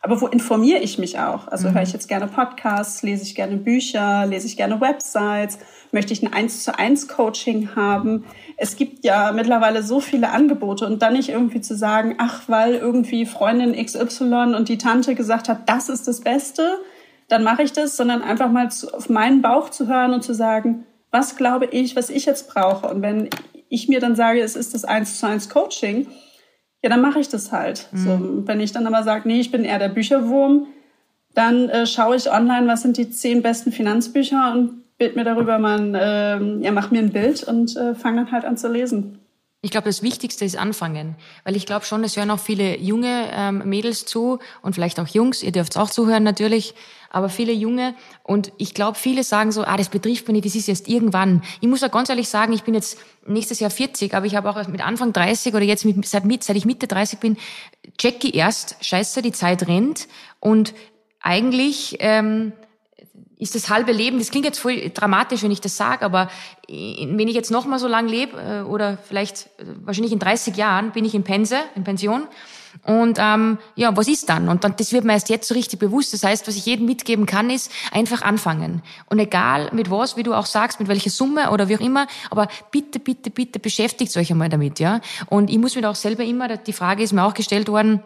[0.00, 1.48] aber wo informiere ich mich auch?
[1.48, 1.74] Also mhm.
[1.74, 5.58] höre ich jetzt gerne Podcasts, lese ich gerne Bücher, lese ich gerne Websites,
[5.94, 8.24] Möchte ich ein 1 zu 1 Coaching haben?
[8.56, 12.74] Es gibt ja mittlerweile so viele Angebote und dann nicht irgendwie zu sagen, ach, weil
[12.74, 16.80] irgendwie Freundin XY und die Tante gesagt hat, das ist das Beste,
[17.28, 20.34] dann mache ich das, sondern einfach mal zu, auf meinen Bauch zu hören und zu
[20.34, 22.88] sagen, was glaube ich, was ich jetzt brauche.
[22.88, 23.30] Und wenn
[23.68, 26.06] ich mir dann sage, es ist das 1 zu 1 Coaching,
[26.82, 27.88] ja, dann mache ich das halt.
[27.92, 27.98] Mhm.
[27.98, 30.66] So, wenn ich dann aber sage, nee, ich bin eher der Bücherwurm,
[31.34, 35.58] dann äh, schaue ich online, was sind die zehn besten Finanzbücher und bild mir darüber
[35.58, 38.68] mal, ein, äh, ja, mach mir ein Bild und äh, fang dann halt an zu
[38.68, 39.18] lesen.
[39.64, 43.30] Ich glaube, das Wichtigste ist anfangen, weil ich glaube schon, es hören auch viele junge
[43.32, 46.74] ähm, Mädels zu und vielleicht auch Jungs, ihr dürft auch zuhören natürlich,
[47.08, 47.94] aber viele Junge.
[48.24, 51.42] Und ich glaube, viele sagen so, ah, das betrifft mich nicht, das ist jetzt irgendwann.
[51.62, 54.50] Ich muss auch ganz ehrlich sagen, ich bin jetzt nächstes Jahr 40, aber ich habe
[54.50, 57.38] auch mit Anfang 30 oder jetzt mit, seit, seit ich Mitte 30 bin,
[57.96, 60.08] checke erst, scheiße, die Zeit rennt.
[60.40, 60.74] Und
[61.20, 61.96] eigentlich...
[62.00, 62.52] Ähm,
[63.38, 66.30] ist das halbe Leben, das klingt jetzt voll dramatisch, wenn ich das sage, aber
[66.68, 70.56] wenn ich jetzt noch mal so lang lebe äh, oder vielleicht äh, wahrscheinlich in 30
[70.56, 72.28] Jahren bin ich in Pense, in Pension
[72.82, 74.48] und ähm, ja, was ist dann?
[74.48, 76.12] Und dann, das wird mir erst jetzt so richtig bewusst.
[76.12, 78.82] Das heißt, was ich jedem mitgeben kann, ist einfach anfangen.
[79.08, 82.06] Und egal mit was, wie du auch sagst, mit welcher Summe oder wie auch immer,
[82.30, 85.00] aber bitte, bitte, bitte beschäftigt euch einmal damit, ja.
[85.26, 88.02] Und ich muss mir auch selber immer, die Frage ist mir auch gestellt worden,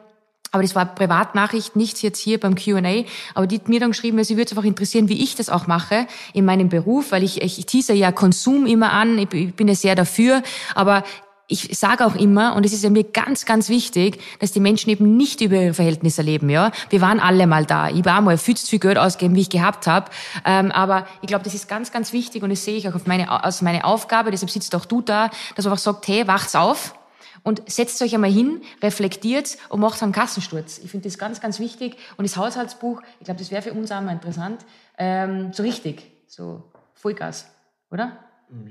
[0.51, 3.05] aber das war Privatnachricht, nichts jetzt hier beim Q&A.
[3.35, 5.67] Aber die hat mir dann geschrieben, sie würde es einfach interessieren, wie ich das auch
[5.67, 9.75] mache in meinem Beruf, weil ich, ich tease ja Konsum immer an, ich bin ja
[9.75, 10.43] sehr dafür.
[10.75, 11.05] Aber
[11.51, 14.91] ich sage auch immer, und es ist ja mir ganz, ganz wichtig, dass die Menschen
[14.91, 16.51] eben nicht über ihre Verhältnisse leben.
[16.51, 17.89] Ja, Wir waren alle mal da.
[17.89, 20.11] Ich war mal viel zu viel Geld ausgeben, wie ich gehabt habe.
[20.45, 23.07] Ähm, aber ich glaube, das ist ganz, ganz wichtig und das sehe ich auch auf
[23.07, 24.31] meine, als meine Aufgabe.
[24.31, 26.95] Deshalb sitzt auch du da, dass man einfach sagt, hey, wacht's auf
[27.43, 30.79] und setzt euch einmal hin, reflektiert und macht einen Kassensturz.
[30.79, 31.97] Ich finde das ganz, ganz wichtig.
[32.17, 34.65] Und das Haushaltsbuch, ich glaube, das wäre für uns auch mal interessant,
[34.99, 37.51] ähm, so richtig, so Vollgas,
[37.91, 38.19] oder?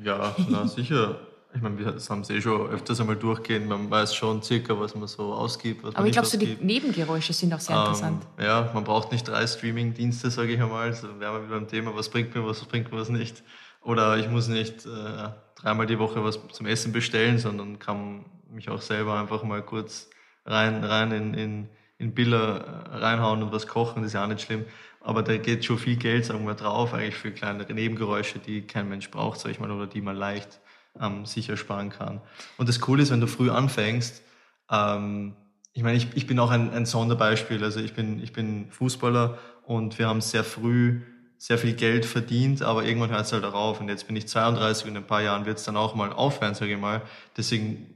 [0.04, 1.20] Ja, na, sicher.
[1.54, 3.68] Ich meine, wir haben es eh schon öfters einmal durchgehen.
[3.68, 5.84] Man weiß schon circa, was man so ausgibt.
[5.84, 8.28] Was Aber ich glaube, so die Nebengeräusche sind auch sehr ähm, interessant.
[8.40, 10.90] Ja, man braucht nicht drei Streaming-Dienste, sage ich einmal.
[10.90, 13.44] Also wären wir wieder beim Thema, was bringt mir was, was bringt mir was nicht.
[13.82, 18.70] Oder ich muss nicht äh, dreimal die Woche was zum Essen bestellen, sondern kann mich
[18.70, 20.10] auch selber einfach mal kurz
[20.46, 24.42] rein, rein in, in, in Biller reinhauen und was kochen, das ist ja auch nicht
[24.42, 24.66] schlimm.
[25.02, 28.90] Aber da geht schon viel Geld, sagen wir, drauf, eigentlich für kleinere Nebengeräusche, die kein
[28.90, 30.60] Mensch braucht, sag ich mal, oder die man leicht
[31.00, 32.22] ähm, sicher sparen kann.
[32.58, 34.22] Und das Coole ist, wenn du früh anfängst,
[34.70, 35.34] ähm,
[35.74, 37.64] ich meine, ich, ich bin auch ein, ein Sonderbeispiel.
[37.64, 41.02] Also ich bin, ich bin Fußballer und wir haben sehr früh
[41.38, 43.80] sehr viel Geld verdient, aber irgendwann hört es halt darauf.
[43.80, 46.12] Und jetzt bin ich 32 und in ein paar Jahren wird es dann auch mal
[46.12, 47.04] aufhören, sage ich mal.
[47.38, 47.96] Deswegen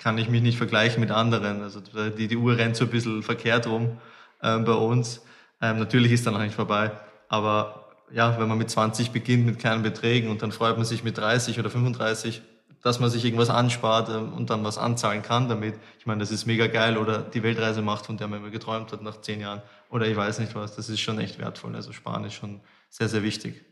[0.00, 1.62] kann ich mich nicht vergleichen mit anderen.
[1.62, 3.98] Also die, die Uhr rennt so ein bisschen verkehrt rum
[4.42, 5.22] ähm, bei uns.
[5.60, 6.90] Ähm, natürlich ist dann noch nicht vorbei,
[7.28, 11.04] aber ja, wenn man mit 20 beginnt mit kleinen Beträgen und dann freut man sich
[11.04, 12.40] mit 30 oder 35,
[12.82, 15.74] dass man sich irgendwas anspart ähm, und dann was anzahlen kann damit.
[15.98, 18.90] Ich meine, das ist mega geil oder die Weltreise macht, von der man immer geträumt
[18.92, 19.60] hat nach zehn Jahren
[19.90, 20.76] oder ich weiß nicht was.
[20.76, 21.76] Das ist schon echt wertvoll.
[21.76, 23.62] Also Sparen ist schon sehr, sehr wichtig.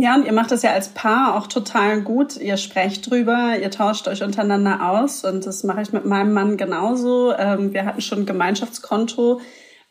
[0.00, 2.36] Ja, und ihr macht das ja als Paar auch total gut.
[2.36, 6.56] Ihr sprecht drüber, ihr tauscht euch untereinander aus und das mache ich mit meinem Mann
[6.56, 7.34] genauso.
[7.36, 9.40] Ähm, wir hatten schon ein Gemeinschaftskonto,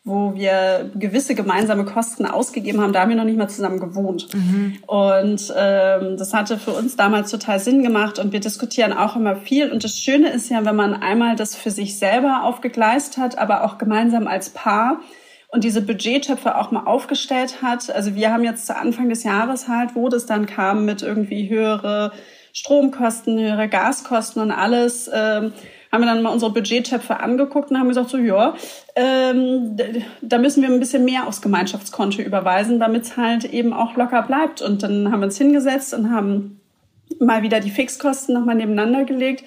[0.04, 4.32] wo wir gewisse gemeinsame Kosten ausgegeben haben, da haben wir noch nicht mal zusammen gewohnt.
[4.32, 4.78] Mhm.
[4.86, 9.36] Und ähm, das hatte für uns damals total Sinn gemacht und wir diskutieren auch immer
[9.36, 9.70] viel.
[9.70, 13.62] Und das Schöne ist ja, wenn man einmal das für sich selber aufgegleist hat, aber
[13.62, 15.00] auch gemeinsam als Paar
[15.48, 17.90] und diese Budgettöpfe auch mal aufgestellt hat.
[17.90, 21.48] Also wir haben jetzt zu Anfang des Jahres halt, wo das dann kam mit irgendwie
[21.48, 22.12] höhere
[22.52, 25.52] Stromkosten, höhere Gaskosten und alles, ähm,
[25.90, 28.54] haben wir dann mal unsere Budgettöpfe angeguckt und haben gesagt, so ja,
[28.94, 29.76] ähm,
[30.20, 34.22] da müssen wir ein bisschen mehr aufs Gemeinschaftskonto überweisen, damit es halt eben auch locker
[34.22, 34.60] bleibt.
[34.60, 36.60] Und dann haben wir uns hingesetzt und haben
[37.20, 39.44] mal wieder die Fixkosten nochmal nebeneinander gelegt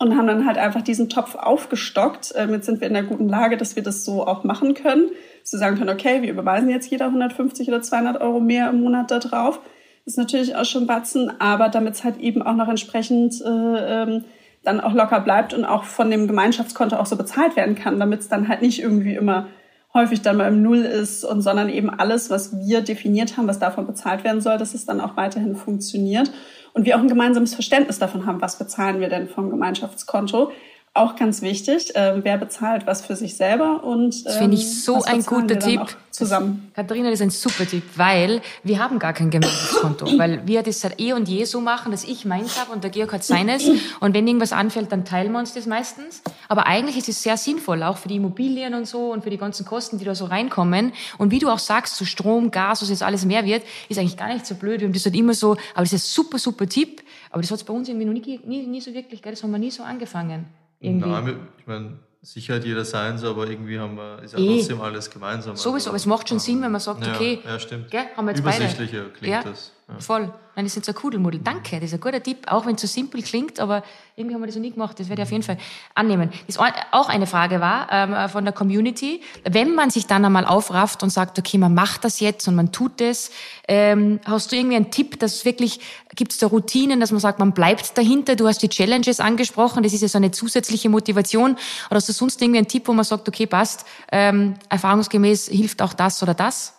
[0.00, 2.32] und haben dann halt einfach diesen Topf aufgestockt.
[2.34, 5.10] Ähm, jetzt sind wir in der guten Lage, dass wir das so auch machen können.
[5.42, 9.10] Dass sagen können, okay, wir überweisen jetzt jeder 150 oder 200 Euro mehr im Monat
[9.10, 9.60] da drauf.
[10.04, 14.02] Das ist natürlich auch schon Batzen, aber damit es halt eben auch noch entsprechend äh,
[14.02, 14.24] ähm,
[14.64, 18.20] dann auch locker bleibt und auch von dem Gemeinschaftskonto auch so bezahlt werden kann, damit
[18.20, 19.48] es dann halt nicht irgendwie immer
[19.92, 23.58] häufig dann mal im Null ist und sondern eben alles, was wir definiert haben, was
[23.58, 26.30] davon bezahlt werden soll, dass es dann auch weiterhin funktioniert
[26.72, 30.52] und wir auch ein gemeinsames Verständnis davon haben, was bezahlen wir denn vom Gemeinschaftskonto.
[30.92, 34.82] Auch ganz wichtig, äh, wer bezahlt was für sich selber und ähm, das finde ich
[34.82, 36.72] so ein guter Tipp zusammen.
[36.74, 40.80] Katharina, das ist ein super Tipp, weil wir haben gar kein Gemeinschaftskonto, weil wir das
[40.80, 43.68] seit eh und je so machen, dass ich meins habe und der Georg hat seines
[44.00, 46.22] und wenn irgendwas anfällt, dann teilen wir uns das meistens.
[46.48, 49.38] Aber eigentlich ist es sehr sinnvoll, auch für die Immobilien und so und für die
[49.38, 50.92] ganzen Kosten, die da so reinkommen.
[51.18, 54.16] Und wie du auch sagst, so Strom, Gas, was jetzt alles mehr wird, ist eigentlich
[54.16, 54.80] gar nicht so blöd.
[54.80, 57.02] Wir haben das halt immer so, aber das ist ein super, super Tipp.
[57.30, 59.30] Aber das hat es bei uns irgendwie noch nie, nie, nie so wirklich, gell?
[59.30, 60.46] das haben wir nie so angefangen.
[60.80, 61.08] Irgendwie.
[61.08, 64.56] Nein, ich meine, sicher hat jeder seins, aber irgendwie haben wir, ist ja eh.
[64.56, 65.56] trotzdem alles gemeinsam.
[65.56, 67.90] Sowieso, also, aber es macht schon Sinn, wenn man sagt, ja, okay, ja, stimmt.
[67.90, 69.12] Gell, haben wir jetzt Übersichtlicher beide.
[69.12, 69.72] klingt ja, das.
[69.90, 70.00] Ja.
[70.00, 70.32] Voll.
[70.56, 71.40] Nein, das ist so ein Kudelmuddel.
[71.40, 73.82] Danke, das ist ein guter Tipp, auch wenn es so simpel klingt, aber
[74.16, 74.98] irgendwie haben wir das noch nie gemacht.
[74.98, 75.58] Das werde ich auf jeden Fall
[75.94, 76.30] annehmen.
[76.46, 79.22] Das auch eine Frage war ähm, von der Community.
[79.48, 82.72] Wenn man sich dann einmal aufrafft und sagt, okay, man macht das jetzt und man
[82.72, 83.30] tut das,
[83.68, 85.80] ähm, hast du irgendwie einen Tipp, dass wirklich,
[86.14, 88.36] gibt es da Routinen, dass man sagt, man bleibt dahinter?
[88.36, 91.52] Du hast die Challenges angesprochen, das ist ja so eine zusätzliche Motivation.
[91.88, 95.80] Oder hast du sonst irgendwie einen Tipp, wo man sagt, okay, passt, ähm, erfahrungsgemäß hilft
[95.80, 96.74] auch das oder das?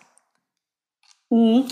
[1.30, 1.64] Mhm.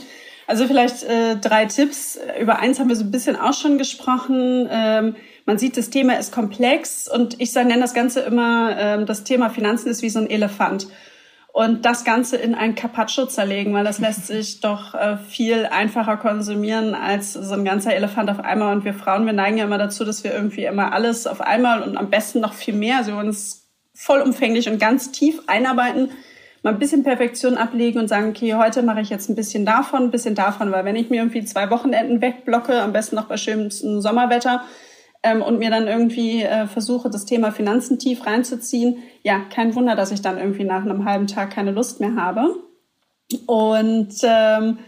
[0.51, 2.19] Also vielleicht äh, drei Tipps.
[2.41, 4.69] Über eins haben wir so ein bisschen auch schon gesprochen.
[4.69, 5.15] Ähm,
[5.47, 9.51] man sieht, das Thema ist komplex und ich nenne das Ganze immer, ähm, das Thema
[9.51, 10.89] Finanzen ist wie so ein Elefant.
[11.53, 16.17] Und das Ganze in ein Carpaccio zerlegen, weil das lässt sich doch äh, viel einfacher
[16.17, 18.75] konsumieren als so ein ganzer Elefant auf einmal.
[18.75, 21.81] Und wir Frauen, wir neigen ja immer dazu, dass wir irgendwie immer alles auf einmal
[21.81, 26.11] und am besten noch viel mehr, also uns vollumfänglich und ganz tief einarbeiten
[26.63, 30.05] mal ein bisschen Perfektion ablegen und sagen, okay, heute mache ich jetzt ein bisschen davon,
[30.05, 33.37] ein bisschen davon, weil wenn ich mir irgendwie zwei Wochenenden wegblocke, am besten noch bei
[33.37, 34.63] schönem Sommerwetter,
[35.23, 39.95] ähm, und mir dann irgendwie äh, versuche, das Thema Finanzen tief reinzuziehen, ja, kein Wunder,
[39.95, 42.55] dass ich dann irgendwie nach einem halben Tag keine Lust mehr habe.
[43.47, 44.79] Und ähm,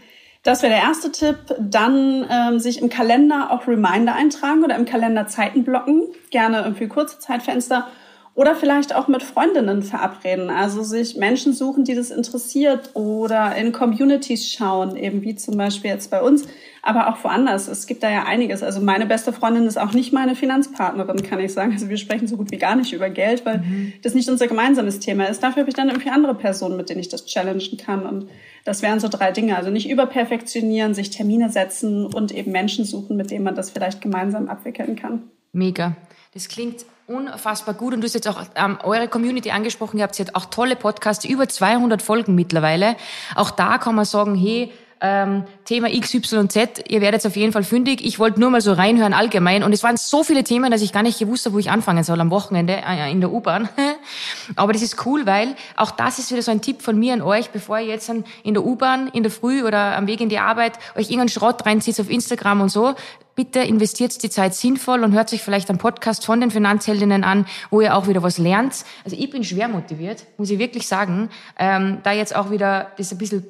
[0.41, 1.37] das wäre der erste Tipp.
[1.59, 6.87] Dann ähm, sich im Kalender auch Reminder eintragen oder im Kalender Zeiten blocken, gerne irgendwie
[6.87, 7.87] kurze Zeitfenster
[8.35, 13.71] oder vielleicht auch mit Freundinnen verabreden, also sich Menschen suchen, die das interessiert oder in
[13.71, 16.47] Communities schauen, eben wie zum Beispiel jetzt bei uns,
[16.81, 17.67] aber auch woanders.
[17.67, 18.63] Es gibt da ja einiges.
[18.63, 21.73] Also meine beste Freundin ist auch nicht meine Finanzpartnerin, kann ich sagen.
[21.73, 23.93] Also wir sprechen so gut wie gar nicht über Geld, weil mhm.
[24.01, 25.43] das nicht unser gemeinsames Thema ist.
[25.43, 28.03] Dafür habe ich dann irgendwie andere Personen, mit denen ich das challengen kann.
[28.03, 28.29] Und
[28.65, 29.55] das wären so drei Dinge.
[29.57, 34.01] Also nicht überperfektionieren, sich Termine setzen und eben Menschen suchen, mit denen man das vielleicht
[34.01, 35.21] gemeinsam abwickeln kann.
[35.51, 35.95] Mega.
[36.33, 40.17] Das klingt unfassbar gut und du hast jetzt auch ähm, eure Community angesprochen, ihr habt
[40.17, 42.95] jetzt auch tolle Podcasts, über 200 Folgen mittlerweile.
[43.35, 48.03] Auch da kann man sagen, hey, ähm, Thema XYZ, ihr werdet auf jeden Fall fündig.
[48.05, 50.93] Ich wollte nur mal so reinhören allgemein und es waren so viele Themen, dass ich
[50.93, 53.69] gar nicht gewusst habe, wo ich anfangen soll am Wochenende äh, in der U-Bahn.
[54.55, 57.21] Aber das ist cool, weil auch das ist wieder so ein Tipp von mir an
[57.21, 60.39] euch, bevor ihr jetzt in der U-Bahn, in der Früh oder am Weg in die
[60.39, 62.95] Arbeit euch irgendeinen Schrott reinzieht auf Instagram und so,
[63.35, 67.45] bitte investiert die Zeit sinnvoll und hört sich vielleicht einen Podcast von den Finanzheldinnen an,
[67.69, 68.85] wo ihr auch wieder was lernt.
[69.03, 73.11] Also ich bin schwer motiviert, muss ich wirklich sagen, ähm, da jetzt auch wieder das
[73.11, 73.45] ein bisschen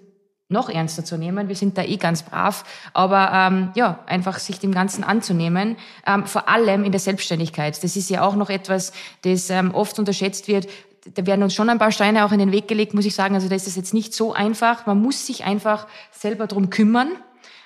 [0.50, 1.48] noch ernster zu nehmen.
[1.48, 6.26] Wir sind da eh ganz brav, aber ähm, ja, einfach sich dem Ganzen anzunehmen, ähm,
[6.26, 7.84] vor allem in der Selbstständigkeit.
[7.84, 10.68] Das ist ja auch noch etwas, das ähm, oft unterschätzt wird.
[11.16, 13.36] Da werden uns schon ein paar Steine auch in den Weg gelegt, muss ich sagen.
[13.36, 14.86] Also da ist es jetzt nicht so einfach.
[14.86, 17.12] Man muss sich einfach selber drum kümmern,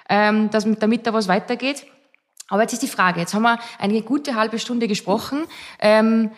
[0.10, 1.86] ähm, dass, damit da was weitergeht.
[2.50, 5.44] Aber jetzt ist die Frage, jetzt haben wir eine gute halbe Stunde gesprochen.
[5.80, 6.32] Ähm,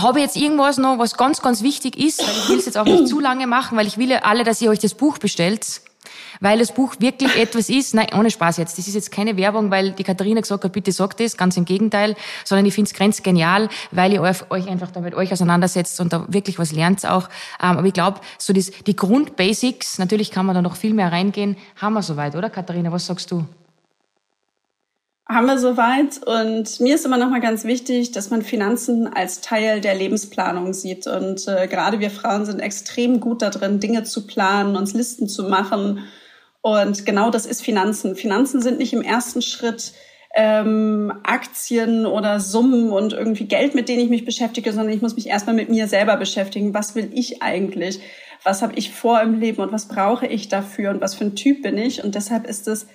[0.00, 2.78] habe ich jetzt irgendwas noch, was ganz, ganz wichtig ist, weil ich will es jetzt
[2.78, 5.18] auch nicht zu lange machen, weil ich will ja alle, dass ihr euch das Buch
[5.18, 5.80] bestellt.
[6.40, 9.70] weil das Buch wirklich etwas ist, nein, ohne Spaß jetzt, das ist jetzt keine Werbung,
[9.70, 12.98] weil die Katharina gesagt hat, bitte sagt das, ganz im Gegenteil, sondern ich finde es
[12.98, 17.28] ganz genial, weil ihr euch einfach damit euch auseinandersetzt und da wirklich was lernt auch.
[17.62, 21.12] Ähm, aber ich glaube, so das, die Grundbasics, natürlich kann man da noch viel mehr
[21.12, 23.44] reingehen, haben wir soweit, oder Katharina, was sagst du?
[25.28, 26.22] Haben wir soweit.
[26.26, 30.72] Und mir ist immer noch mal ganz wichtig, dass man Finanzen als Teil der Lebensplanung
[30.72, 31.06] sieht.
[31.06, 35.28] Und äh, gerade wir Frauen sind extrem gut da drin, Dinge zu planen, uns Listen
[35.28, 36.04] zu machen.
[36.62, 38.16] Und genau das ist Finanzen.
[38.16, 39.92] Finanzen sind nicht im ersten Schritt
[40.34, 45.16] ähm, Aktien oder Summen und irgendwie Geld, mit denen ich mich beschäftige, sondern ich muss
[45.16, 46.74] mich erstmal mit mir selber beschäftigen.
[46.74, 48.00] Was will ich eigentlich?
[48.44, 51.34] Was habe ich vor im Leben und was brauche ich dafür und was für ein
[51.34, 52.04] Typ bin ich?
[52.04, 52.86] Und deshalb ist es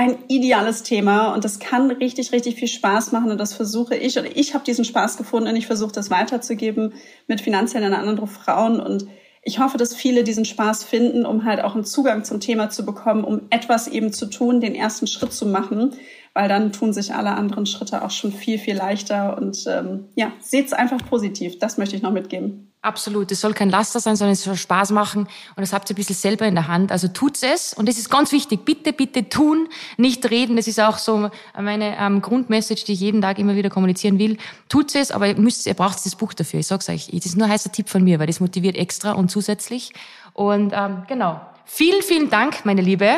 [0.00, 4.18] ein ideales Thema und das kann richtig, richtig viel Spaß machen und das versuche ich.
[4.18, 6.94] Und ich habe diesen Spaß gefunden und ich versuche das weiterzugeben
[7.26, 8.80] mit finanziell an andere Frauen.
[8.80, 9.08] Und
[9.42, 12.86] ich hoffe, dass viele diesen Spaß finden, um halt auch einen Zugang zum Thema zu
[12.86, 15.92] bekommen, um etwas eben zu tun, den ersten Schritt zu machen,
[16.34, 20.32] weil dann tun sich alle anderen Schritte auch schon viel, viel leichter und ähm, ja,
[20.40, 21.58] seht's einfach positiv.
[21.58, 22.70] Das möchte ich noch mitgeben.
[22.82, 23.30] Absolut.
[23.30, 25.96] Es soll kein Laster sein, sondern es soll Spaß machen und das habt ihr ein
[25.96, 26.92] bisschen selber in der Hand.
[26.92, 28.64] Also tut's es und das ist ganz wichtig.
[28.64, 29.68] Bitte, bitte tun,
[29.98, 30.56] nicht reden.
[30.56, 34.38] Das ist auch so meine ähm, Grundmessage, die ich jeden Tag immer wieder kommunizieren will.
[34.70, 36.60] Tut's es, aber ihr müsst, ihr braucht das Buch dafür.
[36.60, 37.08] Ich sag's euch.
[37.12, 39.92] Das ist nur ein heißer Tipp von mir, weil das motiviert extra und zusätzlich.
[40.32, 41.40] Und ähm, genau.
[41.66, 43.16] Vielen, vielen Dank, meine Liebe.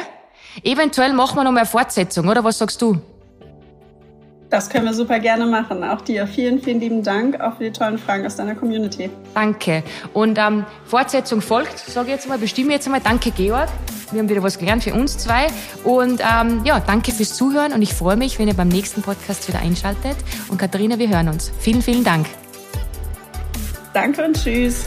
[0.63, 2.99] Eventuell machen wir noch mal eine Fortsetzung, oder was sagst du?
[4.53, 5.83] Das können wir super gerne machen.
[5.83, 9.09] Auch dir vielen, vielen lieben Dank auch für die tollen Fragen aus deiner Community.
[9.33, 9.83] Danke.
[10.13, 13.01] Und ähm, Fortsetzung folgt, sage ich jetzt mal, bestimme jetzt einmal.
[13.01, 13.71] Danke, Georg.
[14.11, 15.47] Wir haben wieder was gelernt für uns zwei.
[15.85, 19.49] Und ähm, ja, danke fürs Zuhören und ich freue mich, wenn ihr beim nächsten Podcast
[19.49, 20.17] wieder einschaltet.
[20.49, 21.51] Und Katharina, wir hören uns.
[21.59, 22.27] Vielen, vielen Dank.
[23.95, 24.87] Danke und tschüss.